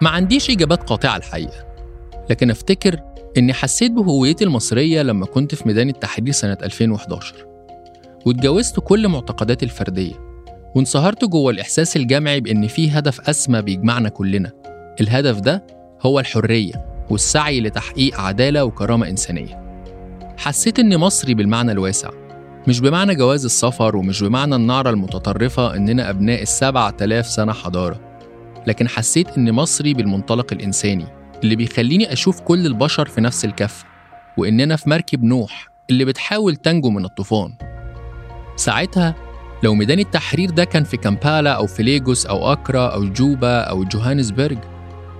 ما 0.00 0.10
عنديش 0.10 0.50
إجابات 0.50 0.82
قاطعة 0.82 1.16
الحقيقة 1.16 1.66
لكن 2.30 2.50
أفتكر 2.50 3.00
إني 3.38 3.52
حسيت 3.52 3.92
بهويتي 3.92 4.44
المصرية 4.44 5.02
لما 5.02 5.26
كنت 5.26 5.54
في 5.54 5.68
ميدان 5.68 5.88
التحرير 5.88 6.32
سنة 6.32 6.58
2011 6.62 7.34
واتجاوزت 8.26 8.80
كل 8.80 9.08
معتقداتي 9.08 9.64
الفردية 9.64 10.14
وانصهرت 10.74 11.24
جوه 11.24 11.50
الإحساس 11.50 11.96
الجمعي 11.96 12.40
بإن 12.40 12.66
في 12.66 12.90
هدف 12.90 13.28
أسمى 13.28 13.62
بيجمعنا 13.62 14.08
كلنا. 14.08 14.52
الهدف 15.00 15.40
ده 15.40 15.66
هو 16.02 16.20
الحرية 16.20 16.86
والسعي 17.10 17.60
لتحقيق 17.60 18.20
عدالة 18.20 18.64
وكرامة 18.64 19.08
إنسانية. 19.08 19.62
حسيت 20.36 20.78
إني 20.78 20.96
مصري 20.96 21.34
بالمعنى 21.34 21.72
الواسع 21.72 22.10
مش 22.68 22.80
بمعنى 22.80 23.14
جواز 23.14 23.44
السفر 23.44 23.96
ومش 23.96 24.22
بمعنى 24.22 24.54
النعرة 24.54 24.90
المتطرفة 24.90 25.76
إننا 25.76 26.10
أبناء 26.10 26.42
السبع 26.42 26.90
تلاف 26.90 27.26
سنة 27.26 27.52
حضارة. 27.52 28.07
لكن 28.68 28.88
حسيت 28.88 29.38
إني 29.38 29.52
مصري 29.52 29.94
بالمنطلق 29.94 30.52
الإنساني 30.52 31.06
اللي 31.44 31.56
بيخليني 31.56 32.12
أشوف 32.12 32.40
كل 32.40 32.66
البشر 32.66 33.06
في 33.06 33.20
نفس 33.20 33.44
الكفة 33.44 33.86
وإننا 34.36 34.76
في 34.76 34.90
مركب 34.90 35.24
نوح 35.24 35.68
اللي 35.90 36.04
بتحاول 36.04 36.56
تنجو 36.56 36.90
من 36.90 37.04
الطوفان. 37.04 37.54
ساعتها 38.56 39.14
لو 39.62 39.74
ميدان 39.74 39.98
التحرير 39.98 40.50
ده 40.50 40.64
كان 40.64 40.84
في 40.84 40.96
كامبالا 40.96 41.50
أو 41.50 41.66
في 41.66 41.82
ليجوس 41.82 42.26
أو 42.26 42.52
أكرا 42.52 42.86
أو 42.86 43.04
جوبا 43.04 43.60
أو 43.60 43.84
جوهانسبرج 43.84 44.58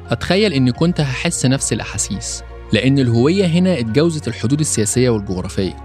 أتخيل 0.08 0.52
إني 0.52 0.72
كنت 0.72 1.00
هحس 1.00 1.46
نفس 1.46 1.72
الأحاسيس 1.72 2.42
لأن 2.72 2.98
الهوية 2.98 3.46
هنا 3.46 3.78
اتجاوزت 3.78 4.28
الحدود 4.28 4.60
السياسية 4.60 5.10
والجغرافية. 5.10 5.76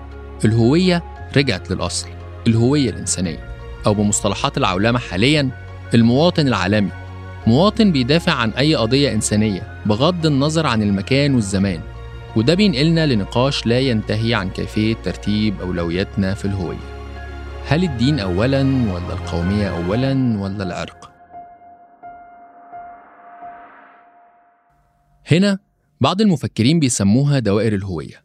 الهوية 0.46 1.04
رجعت 1.38 1.72
للأصل 1.72 2.08
الهوية 2.48 2.90
الإنسانية. 2.90 3.54
أو 3.86 3.94
بمصطلحات 3.94 4.58
العولمة 4.58 5.00
حاليا 5.00 5.50
المواطن 5.94 6.48
العالمي. 6.48 7.03
مواطن 7.48 7.92
بيدافع 7.92 8.32
عن 8.34 8.50
أي 8.50 8.76
قضية 8.76 9.14
إنسانية 9.14 9.82
بغض 9.86 10.26
النظر 10.26 10.68
عن 10.68 10.82
المكان 10.82 11.36
والزمان 11.36 11.82
وده 12.36 12.54
بينقلنا 12.54 13.06
لنقاش 13.06 13.66
لا 13.66 13.80
ينتهي 13.80 14.34
عن 14.34 14.50
كيفية 14.50 14.94
ترتيب 14.94 15.62
أولوياتنا 15.62 16.34
في 16.34 16.46
الهوية 16.46 16.94
هل 17.68 17.84
الدين 17.84 18.20
أولا 18.20 18.62
ولا 18.94 19.14
القومية 19.14 19.68
أولا 19.68 20.40
ولا 20.40 20.64
العرق؟ 20.64 21.12
هنا 25.32 25.60
بعض 26.02 26.22
المفكرين 26.22 26.80
بيسموها 26.80 27.40
دوائر 27.40 27.76
الهوية 27.76 28.24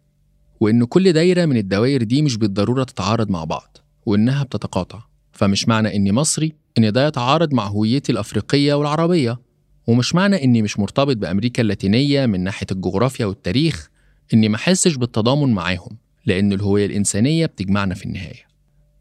وإن 0.61 0.85
كل 0.85 1.13
دايرة 1.13 1.45
من 1.45 1.57
الدوائر 1.57 2.03
دي 2.03 2.23
مش 2.23 2.37
بالضرورة 2.37 2.85
تتعارض 2.85 3.31
مع 3.31 3.45
بعض 3.45 3.77
وإنها 4.07 4.45
بتتقاطع 4.45 4.99
فمش 5.33 5.69
معنى 5.69 5.97
إني 5.97 6.13
مصري 6.13 6.55
إن 6.79 6.93
ده 6.93 7.07
يتعارض 7.07 7.55
مع 7.55 7.67
هويتي 7.67 8.13
الأفريقية 8.13 8.75
والعربية. 8.75 9.39
ومش 9.87 10.15
معنى 10.15 10.45
إني 10.45 10.63
مش 10.63 10.79
مرتبط 10.79 11.17
بأمريكا 11.17 11.63
اللاتينية 11.63 12.27
من 12.27 12.45
ناحية 12.45 12.67
الجغرافيا 12.73 13.27
والتاريخ 13.27 13.89
إني 14.35 14.49
ما 14.49 14.57
أحسش 14.57 14.95
بالتضامن 14.97 15.55
معاهم 15.55 15.97
لأن 16.27 16.53
الهوية 16.53 16.87
الإنسانية 16.87 17.47
بتجمعنا 17.47 17.95
في 17.95 18.05
النهاية. 18.05 18.49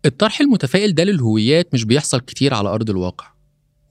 الطرح 0.05 0.41
المتفائل 0.41 0.95
ده 0.95 1.03
للهويات 1.03 1.73
مش 1.73 1.83
بيحصل 1.85 2.19
كتير 2.19 2.53
على 2.53 2.69
أرض 2.69 2.89
الواقع. 2.89 3.25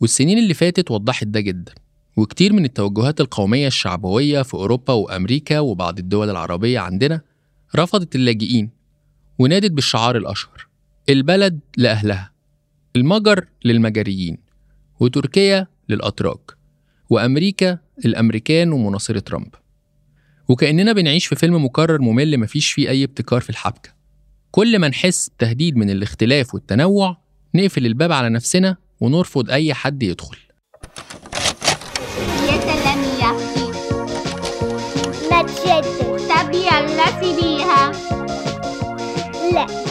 والسنين 0.00 0.38
اللي 0.38 0.54
فاتت 0.54 0.90
وضحت 0.90 1.26
ده 1.26 1.40
جدا. 1.40 1.72
وكتير 2.16 2.52
من 2.52 2.64
التوجهات 2.64 3.20
القومية 3.20 3.66
الشعبوية 3.66 4.42
في 4.42 4.54
أوروبا 4.54 4.92
وأمريكا 4.92 5.58
وبعض 5.60 5.98
الدول 5.98 6.30
العربية 6.30 6.78
عندنا 6.78 7.20
رفضت 7.76 8.14
اللاجئين 8.14 8.70
ونادت 9.38 9.70
بالشعار 9.70 10.16
الأشهر 10.16 10.66
البلد 11.08 11.60
لأهلها. 11.76 12.35
المجر 12.96 13.46
للمجريين 13.64 14.38
وتركيا 15.00 15.66
للأتراك 15.88 16.56
وأمريكا 17.10 17.78
الأمريكان 18.04 18.72
ومناصرة 18.72 19.18
ترامب. 19.18 19.54
وكأننا 20.48 20.92
بنعيش 20.92 21.26
في 21.26 21.36
فيلم 21.36 21.64
مكرر 21.64 22.00
ممل 22.00 22.38
مفيش 22.38 22.72
فيه 22.72 22.88
أي 22.88 23.04
ابتكار 23.04 23.40
في 23.40 23.50
الحبكة. 23.50 23.90
كل 24.50 24.78
ما 24.78 24.88
نحس 24.88 25.30
تهديد 25.38 25.76
من 25.76 25.90
الاختلاف 25.90 26.54
والتنوع 26.54 27.16
نقفل 27.54 27.86
الباب 27.86 28.12
على 28.12 28.28
نفسنا 28.28 28.76
ونرفض 29.00 29.50
أي 29.50 29.74
حد 29.74 30.02
يدخل. 30.02 30.36
يا 32.48 32.56
لا. 39.52 39.85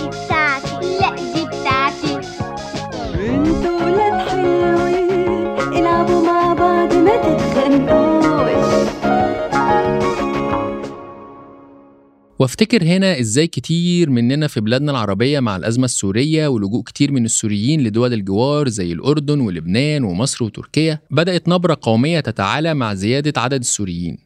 وافتكر 12.40 12.84
هنا 12.84 13.20
إزاي 13.20 13.48
كتير 13.48 14.10
مننا 14.10 14.48
في 14.48 14.62
بلادنا 14.62 14.92
العربية 14.92 15.40
مع 15.40 15.56
الأزمة 15.56 15.86
السورية 15.86 16.48
ولجوء 16.48 16.84
كتير 16.84 17.12
من 17.12 17.26
السوريين 17.26 17.84
لدول 17.84 18.14
الجوار 18.14 18.70
زي 18.70 18.92
الأردن 18.92 19.40
ولبنان 19.40 20.04
ومصر 20.04 20.46
وتركيا 20.46 21.00
بدأت 21.12 21.48
نبرة 21.48 21.78
قومية 21.82 22.20
تتعالى 22.20 22.74
مع 22.74 22.94
زيادة 22.94 23.42
عدد 23.42 23.60
السوريين. 23.60 24.18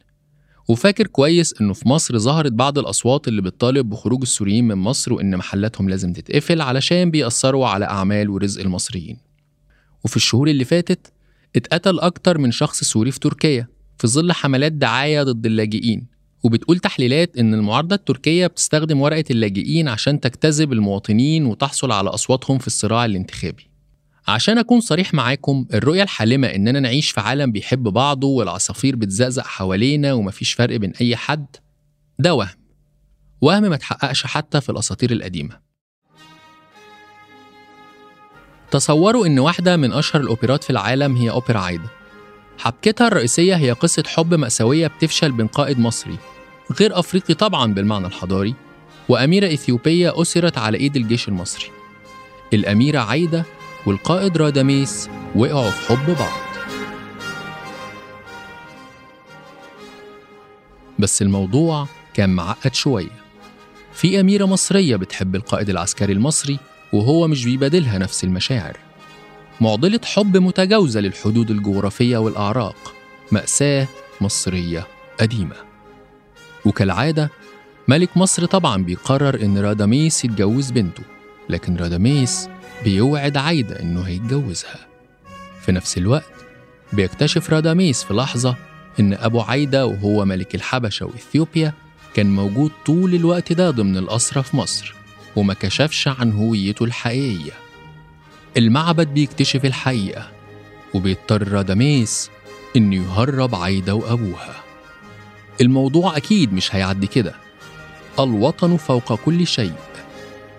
وفاكر 0.68 1.06
كويس 1.06 1.54
إنه 1.60 1.72
في 1.72 1.88
مصر 1.88 2.18
ظهرت 2.18 2.52
بعض 2.52 2.78
الأصوات 2.78 3.28
اللي 3.28 3.42
بتطالب 3.42 3.90
بخروج 3.90 4.22
السوريين 4.22 4.68
من 4.68 4.74
مصر 4.74 5.12
وإن 5.12 5.36
محلاتهم 5.36 5.88
لازم 5.88 6.12
تتقفل 6.12 6.60
علشان 6.60 7.10
بيأثروا 7.10 7.66
على 7.66 7.84
أعمال 7.84 8.30
ورزق 8.30 8.60
المصريين. 8.60 9.16
وفي 10.04 10.16
الشهور 10.16 10.48
اللي 10.48 10.64
فاتت 10.64 11.12
اتقتل 11.56 12.00
أكتر 12.00 12.38
من 12.38 12.50
شخص 12.50 12.84
سوري 12.84 13.10
في 13.10 13.20
تركيا 13.20 13.66
في 13.98 14.06
ظل 14.06 14.32
حملات 14.32 14.72
دعاية 14.72 15.22
ضد 15.22 15.46
اللاجئين. 15.46 16.19
وبتقول 16.42 16.78
تحليلات 16.78 17.36
إن 17.38 17.54
المعارضة 17.54 17.94
التركية 17.96 18.46
بتستخدم 18.46 19.00
ورقة 19.00 19.24
اللاجئين 19.30 19.88
عشان 19.88 20.20
تجتذب 20.20 20.72
المواطنين 20.72 21.46
وتحصل 21.46 21.92
على 21.92 22.10
أصواتهم 22.10 22.58
في 22.58 22.66
الصراع 22.66 23.04
الانتخابي. 23.04 23.70
عشان 24.28 24.58
أكون 24.58 24.80
صريح 24.80 25.14
معاكم 25.14 25.66
الرؤية 25.74 26.02
الحالمة 26.02 26.46
إننا 26.46 26.80
نعيش 26.80 27.10
في 27.10 27.20
عالم 27.20 27.52
بيحب 27.52 27.82
بعضه 27.82 28.28
والعصافير 28.28 28.96
بتزقزق 28.96 29.46
حوالينا 29.46 30.12
ومفيش 30.12 30.52
فرق 30.52 30.76
بين 30.76 30.92
أي 31.00 31.16
حد 31.16 31.46
ده 32.18 32.34
وهم. 32.34 32.60
وهم 33.40 33.62
ما 33.62 33.76
تحققش 33.76 34.26
حتى 34.26 34.60
في 34.60 34.68
الأساطير 34.72 35.10
القديمة. 35.10 35.60
تصوروا 38.70 39.26
إن 39.26 39.38
واحدة 39.38 39.76
من 39.76 39.92
أشهر 39.92 40.22
الأوبرات 40.22 40.64
في 40.64 40.70
العالم 40.70 41.16
هي 41.16 41.30
أوبرا 41.30 41.58
عايدة. 41.58 41.99
حبكتها 42.60 43.06
الرئيسية 43.06 43.56
هي 43.56 43.72
قصة 43.72 44.02
حب 44.06 44.34
مأساوية 44.34 44.86
بتفشل 44.86 45.32
بين 45.32 45.46
قائد 45.46 45.78
مصري 45.78 46.16
غير 46.80 46.98
أفريقي 46.98 47.34
طبعا 47.34 47.74
بالمعنى 47.74 48.06
الحضاري 48.06 48.54
وأميرة 49.08 49.54
إثيوبية 49.54 50.22
أسرت 50.22 50.58
على 50.58 50.78
إيد 50.78 50.96
الجيش 50.96 51.28
المصري. 51.28 51.70
الأميرة 52.52 52.98
عايدة 52.98 53.44
والقائد 53.86 54.36
راداميس 54.36 55.08
وقعوا 55.36 55.70
في 55.70 55.88
حب 55.88 56.16
بعض. 56.18 56.40
بس 60.98 61.22
الموضوع 61.22 61.86
كان 62.14 62.30
معقد 62.30 62.74
شوية. 62.74 63.20
في 63.92 64.20
أميرة 64.20 64.44
مصرية 64.44 64.96
بتحب 64.96 65.34
القائد 65.34 65.70
العسكري 65.70 66.12
المصري 66.12 66.58
وهو 66.92 67.28
مش 67.28 67.44
بيبادلها 67.44 67.98
نفس 67.98 68.24
المشاعر. 68.24 68.89
معضلة 69.60 70.00
حب 70.04 70.36
متجاوزة 70.36 71.00
للحدود 71.00 71.50
الجغرافية 71.50 72.18
والأعراق. 72.18 72.94
مأساة 73.32 73.86
مصرية 74.20 74.86
قديمة. 75.20 75.56
وكالعادة 76.64 77.30
ملك 77.88 78.16
مصر 78.16 78.44
طبعا 78.46 78.82
بيقرر 78.84 79.42
إن 79.42 79.58
راداميس 79.58 80.24
يتجوز 80.24 80.70
بنته 80.70 81.02
لكن 81.48 81.76
راداميس 81.76 82.48
بيوعد 82.84 83.36
عايدة 83.36 83.80
إنه 83.80 84.02
هيتجوزها. 84.02 84.86
في 85.62 85.72
نفس 85.72 85.98
الوقت 85.98 86.32
بيكتشف 86.92 87.50
راداميس 87.50 88.04
في 88.04 88.14
لحظة 88.14 88.56
إن 89.00 89.14
أبو 89.14 89.40
عايدة 89.40 89.86
وهو 89.86 90.24
ملك 90.24 90.54
الحبشة 90.54 91.06
وإثيوبيا 91.06 91.72
كان 92.14 92.34
موجود 92.34 92.70
طول 92.86 93.14
الوقت 93.14 93.52
ده 93.52 93.70
ضمن 93.70 93.96
الأسرة 93.96 94.40
في 94.40 94.56
مصر 94.56 94.94
وما 95.36 95.54
كشفش 95.54 96.08
عن 96.08 96.32
هويته 96.32 96.84
الحقيقية. 96.84 97.52
المعبد 98.56 99.06
بيكتشف 99.14 99.64
الحقيقة 99.64 100.28
وبيضطر 100.94 101.48
راداميس 101.48 102.30
إنه 102.76 102.96
يهرب 102.96 103.54
عايدة 103.54 103.94
وأبوها. 103.94 104.54
الموضوع 105.60 106.16
أكيد 106.16 106.52
مش 106.52 106.74
هيعدي 106.74 107.06
كده. 107.06 107.34
الوطن 108.18 108.76
فوق 108.76 109.14
كل 109.14 109.46
شيء. 109.46 109.72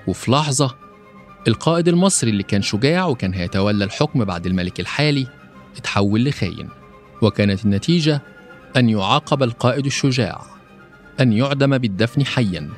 وفي 0.08 0.32
لحظة 0.32 0.76
القائد 1.48 1.88
المصري 1.88 2.30
اللي 2.30 2.44
كان 2.44 2.62
شجاع 2.62 3.06
وكان 3.06 3.34
هيتولى 3.34 3.84
الحكم 3.84 4.26
بعد 4.26 4.46
الملك 4.46 4.80
الحالي 4.80 5.28
اتحول 5.78 6.26
لخاين. 6.26 6.70
وكانت 7.22 7.66
النتيجة 7.66 8.22
أن 8.78 8.90
يعاقب 8.90 9.44
القائد 9.44 9.86
الشجاع 9.86 10.42
أن 11.20 11.34
يعدم 11.34 11.78
بالدفن 11.78 12.26
حيا 12.26 12.70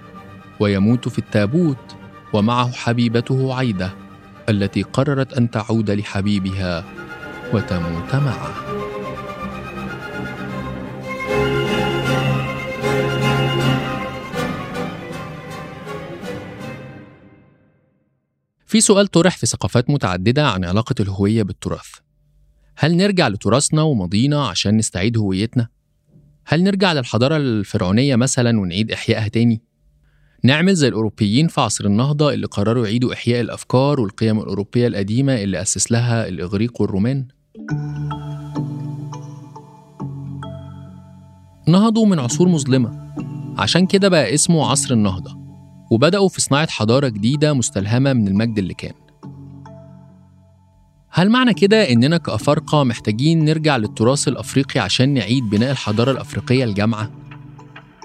ويموت 0.60 1.08
في 1.10 1.20
التابوت 1.20 1.96
ومعه 2.34 2.72
حبيبته 2.72 3.54
عايده 3.56 3.94
التي 4.50 4.82
قررت 4.82 5.34
أن 5.34 5.52
تعود 5.52 5.92
لحبيبها 5.92 6.86
وتموت 7.54 8.16
معه. 8.16 8.54
في 18.66 18.82
سؤال 18.82 19.08
طرح 19.08 19.38
في 19.38 19.46
ثقافات 19.46 19.90
متعددة 19.90 20.48
عن 20.48 20.66
علاقة 20.66 20.96
الهوية 21.00 21.44
بالتراث. 21.44 21.90
هل 22.78 22.98
نرجع 22.98 23.28
لتراثنا 23.28 23.82
وماضينا 23.82 24.48
عشان 24.48 24.78
نستعيد 24.78 25.18
هويتنا؟ 25.18 25.68
هل 26.46 26.64
نرجع 26.64 26.94
للحضارة 26.94 27.38
الفرعونية 27.38 28.16
مثلا 28.16 28.60
ونعيد 28.60 28.92
إحيائها 28.92 29.28
تاني؟ 29.28 29.62
نعمل 30.46 30.74
زي 30.76 30.88
الأوروبيين 30.88 31.48
في 31.48 31.62
عصر 31.62 31.86
النهضة 31.86 32.34
اللي 32.34 32.48
قرروا 32.48 32.86
يعيدوا 32.86 33.14
إحياء 33.14 33.42
الأفكار 33.42 34.00
والقيم 34.00 34.40
الأوروبية 34.40 34.88
القديمة 34.88 35.36
اللي 35.36 35.62
أسس 35.62 35.92
لها 35.92 36.28
الإغريق 36.28 36.82
والرومان؟ 36.82 37.26
نهضوا 41.68 42.06
من 42.06 42.20
عصور 42.20 42.48
مظلمة 42.48 43.14
عشان 43.58 43.86
كده 43.88 44.10
بقى 44.10 44.34
اسمه 44.34 44.70
عصر 44.72 44.94
النهضة 44.94 45.38
وبدأوا 45.92 46.30
في 46.30 46.42
صناعة 46.42 46.68
حضارة 46.70 47.08
جديدة 47.08 47.54
مستلهمة 47.54 48.14
من 48.14 48.28
المجد 48.28 48.58
اللي 48.58 48.74
كان 48.74 48.94
هل 51.10 51.30
معنى 51.30 51.54
كده 51.54 51.92
إننا 51.92 52.18
كأفارقة 52.18 52.84
محتاجين 52.84 53.46
نرجع 53.46 53.78
للتراث 53.78 54.28
الأفريقي 54.28 54.80
عشان 54.80 55.14
نعيد 55.14 55.44
بناء 55.50 55.72
الحضارة 55.72 56.12
الأفريقية 56.12 56.64
الجامعة؟ 56.64 57.12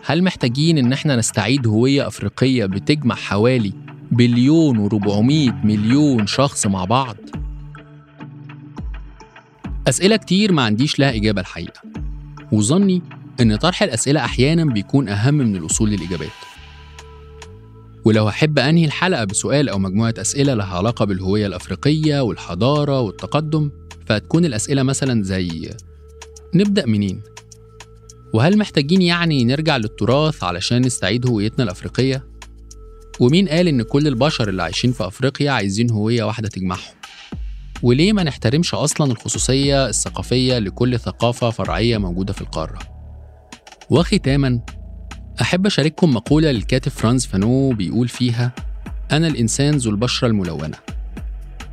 هل 0.05 0.25
محتاجين 0.25 0.79
إن 0.79 0.93
إحنا 0.93 1.17
نستعيد 1.17 1.67
هوية 1.67 2.07
أفريقية 2.07 2.67
بتجمع 2.67 3.15
حوالي 3.15 3.73
بليون 4.13 4.79
وربعمية 4.79 5.61
مليون 5.65 6.27
شخص 6.27 6.67
مع 6.67 6.85
بعض؟ 6.85 7.17
أسئلة 9.89 10.17
كتير 10.17 10.53
ما 10.53 10.63
عنديش 10.63 10.99
لها 10.99 11.17
إجابة 11.17 11.41
الحقيقة. 11.41 11.81
وظني 12.53 13.03
إن 13.41 13.57
طرح 13.57 13.83
الأسئلة 13.83 14.25
أحيانا 14.25 14.65
بيكون 14.65 15.09
أهم 15.09 15.35
من 15.35 15.57
الوصول 15.57 15.91
للإجابات. 15.91 16.29
ولو 18.05 18.29
أحب 18.29 18.59
أنهي 18.59 18.85
الحلقة 18.85 19.25
بسؤال 19.25 19.69
أو 19.69 19.79
مجموعة 19.79 20.15
أسئلة 20.19 20.55
لها 20.55 20.77
علاقة 20.77 21.05
بالهوية 21.05 21.47
الأفريقية 21.47 22.21
والحضارة 22.21 23.01
والتقدم 23.01 23.71
فهتكون 24.07 24.45
الأسئلة 24.45 24.83
مثلا 24.83 25.23
زي 25.23 25.71
نبدأ 26.55 26.87
منين؟ 26.87 27.21
وهل 28.35 28.59
محتاجين 28.59 29.03
يعني 29.03 29.45
نرجع 29.45 29.77
للتراث 29.77 30.45
علشان 30.45 30.83
نستعيد 30.83 31.27
هويتنا 31.27 31.65
الأفريقية؟ 31.65 32.25
ومين 33.21 33.49
قال 33.49 33.69
إن 33.69 33.83
كل 33.83 34.07
البشر 34.07 34.49
اللي 34.49 34.63
عايشين 34.63 34.93
في 34.93 35.07
أفريقيا 35.07 35.51
عايزين 35.51 35.91
هوية 35.91 36.25
واحدة 36.25 36.49
تجمعهم؟ 36.49 36.95
وليه 37.83 38.13
ما 38.13 38.23
نحترمش 38.23 38.75
أصلا 38.75 39.13
الخصوصية 39.13 39.87
الثقافية 39.87 40.59
لكل 40.59 40.99
ثقافة 40.99 41.51
فرعية 41.51 41.99
موجودة 41.99 42.33
في 42.33 42.41
القارة؟ 42.41 42.79
وختاما 43.91 44.61
أحب 45.41 45.67
أشارككم 45.67 46.15
مقولة 46.15 46.51
للكاتب 46.51 46.93
فرانز 46.93 47.27
فانو 47.27 47.73
بيقول 47.73 48.09
فيها 48.09 48.53
أنا 49.13 49.27
الإنسان 49.27 49.77
ذو 49.77 49.91
البشرة 49.91 50.29
الملونة 50.29 50.77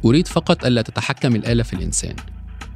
أريد 0.06 0.28
فقط 0.28 0.66
ألا 0.66 0.82
تتحكم 0.82 1.36
الآلة 1.36 1.64
في 1.64 1.74
الإنسان 1.74 2.16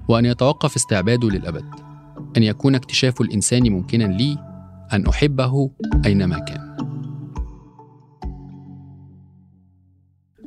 وأن 0.07 0.25
يتوقف 0.25 0.75
استعباده 0.75 1.29
للأبد 1.29 1.88
أن 2.37 2.43
يكون 2.43 2.75
اكتشاف 2.75 3.21
الإنسان 3.21 3.71
ممكنا 3.71 4.03
لي 4.03 4.37
أن 4.93 5.07
أحبه 5.07 5.71
أينما 6.05 6.39
كان. 6.39 6.69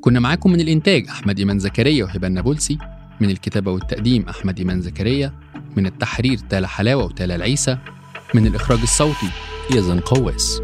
كنا 0.01 0.20
معاكم 0.20 0.53
من 0.53 0.61
الإنتاج 0.61 1.09
أحمد 1.09 1.39
إيمان 1.39 1.59
زكريا 1.59 2.05
وهبة 2.05 2.26
النابلسي 2.26 2.78
من 3.20 3.30
الكتابة 3.30 3.72
والتقديم 3.72 4.28
أحمد 4.28 4.59
إيمان 4.59 4.80
زكريا 4.80 5.33
من 5.76 5.87
التحرير 5.87 6.39
تالا 6.39 6.66
حلاوة 6.66 7.05
وتالا 7.05 7.35
العيسى 7.35 7.78
من 8.35 8.47
الإخراج 8.47 8.80
الصوتي 8.80 9.30
يزن 9.70 10.01
قواس. 10.01 10.61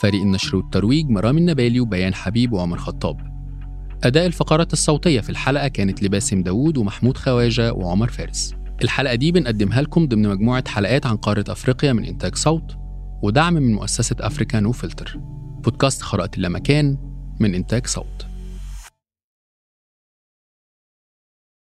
فريق 0.00 0.22
النشر 0.22 0.56
والترويج 0.56 1.10
مرام 1.10 1.38
النبالي 1.38 1.80
وبيان 1.80 2.14
حبيب 2.14 2.52
وعمر 2.52 2.78
خطاب. 2.78 3.37
أداء 4.04 4.26
الفقرات 4.26 4.72
الصوتية 4.72 5.20
في 5.20 5.30
الحلقة 5.30 5.68
كانت 5.68 6.02
لباسم 6.02 6.42
داوود 6.42 6.78
ومحمود 6.78 7.16
خواجة 7.16 7.72
وعمر 7.72 8.08
فارس. 8.08 8.54
الحلقة 8.82 9.14
دي 9.14 9.32
بنقدمها 9.32 9.82
لكم 9.82 10.06
ضمن 10.06 10.28
مجموعة 10.28 10.68
حلقات 10.68 11.06
عن 11.06 11.16
قارة 11.16 11.44
أفريقيا 11.48 11.92
من 11.92 12.04
إنتاج 12.04 12.34
صوت 12.34 12.76
ودعم 13.22 13.54
من 13.54 13.74
مؤسسة 13.74 14.16
Africa 14.20 14.60
No 14.60 14.72
Filter. 14.72 15.20
بودكاست 15.64 16.02
قراءة 16.02 16.30
اللامكان 16.36 16.98
من 17.40 17.54
إنتاج 17.54 17.86
صوت. 17.86 18.27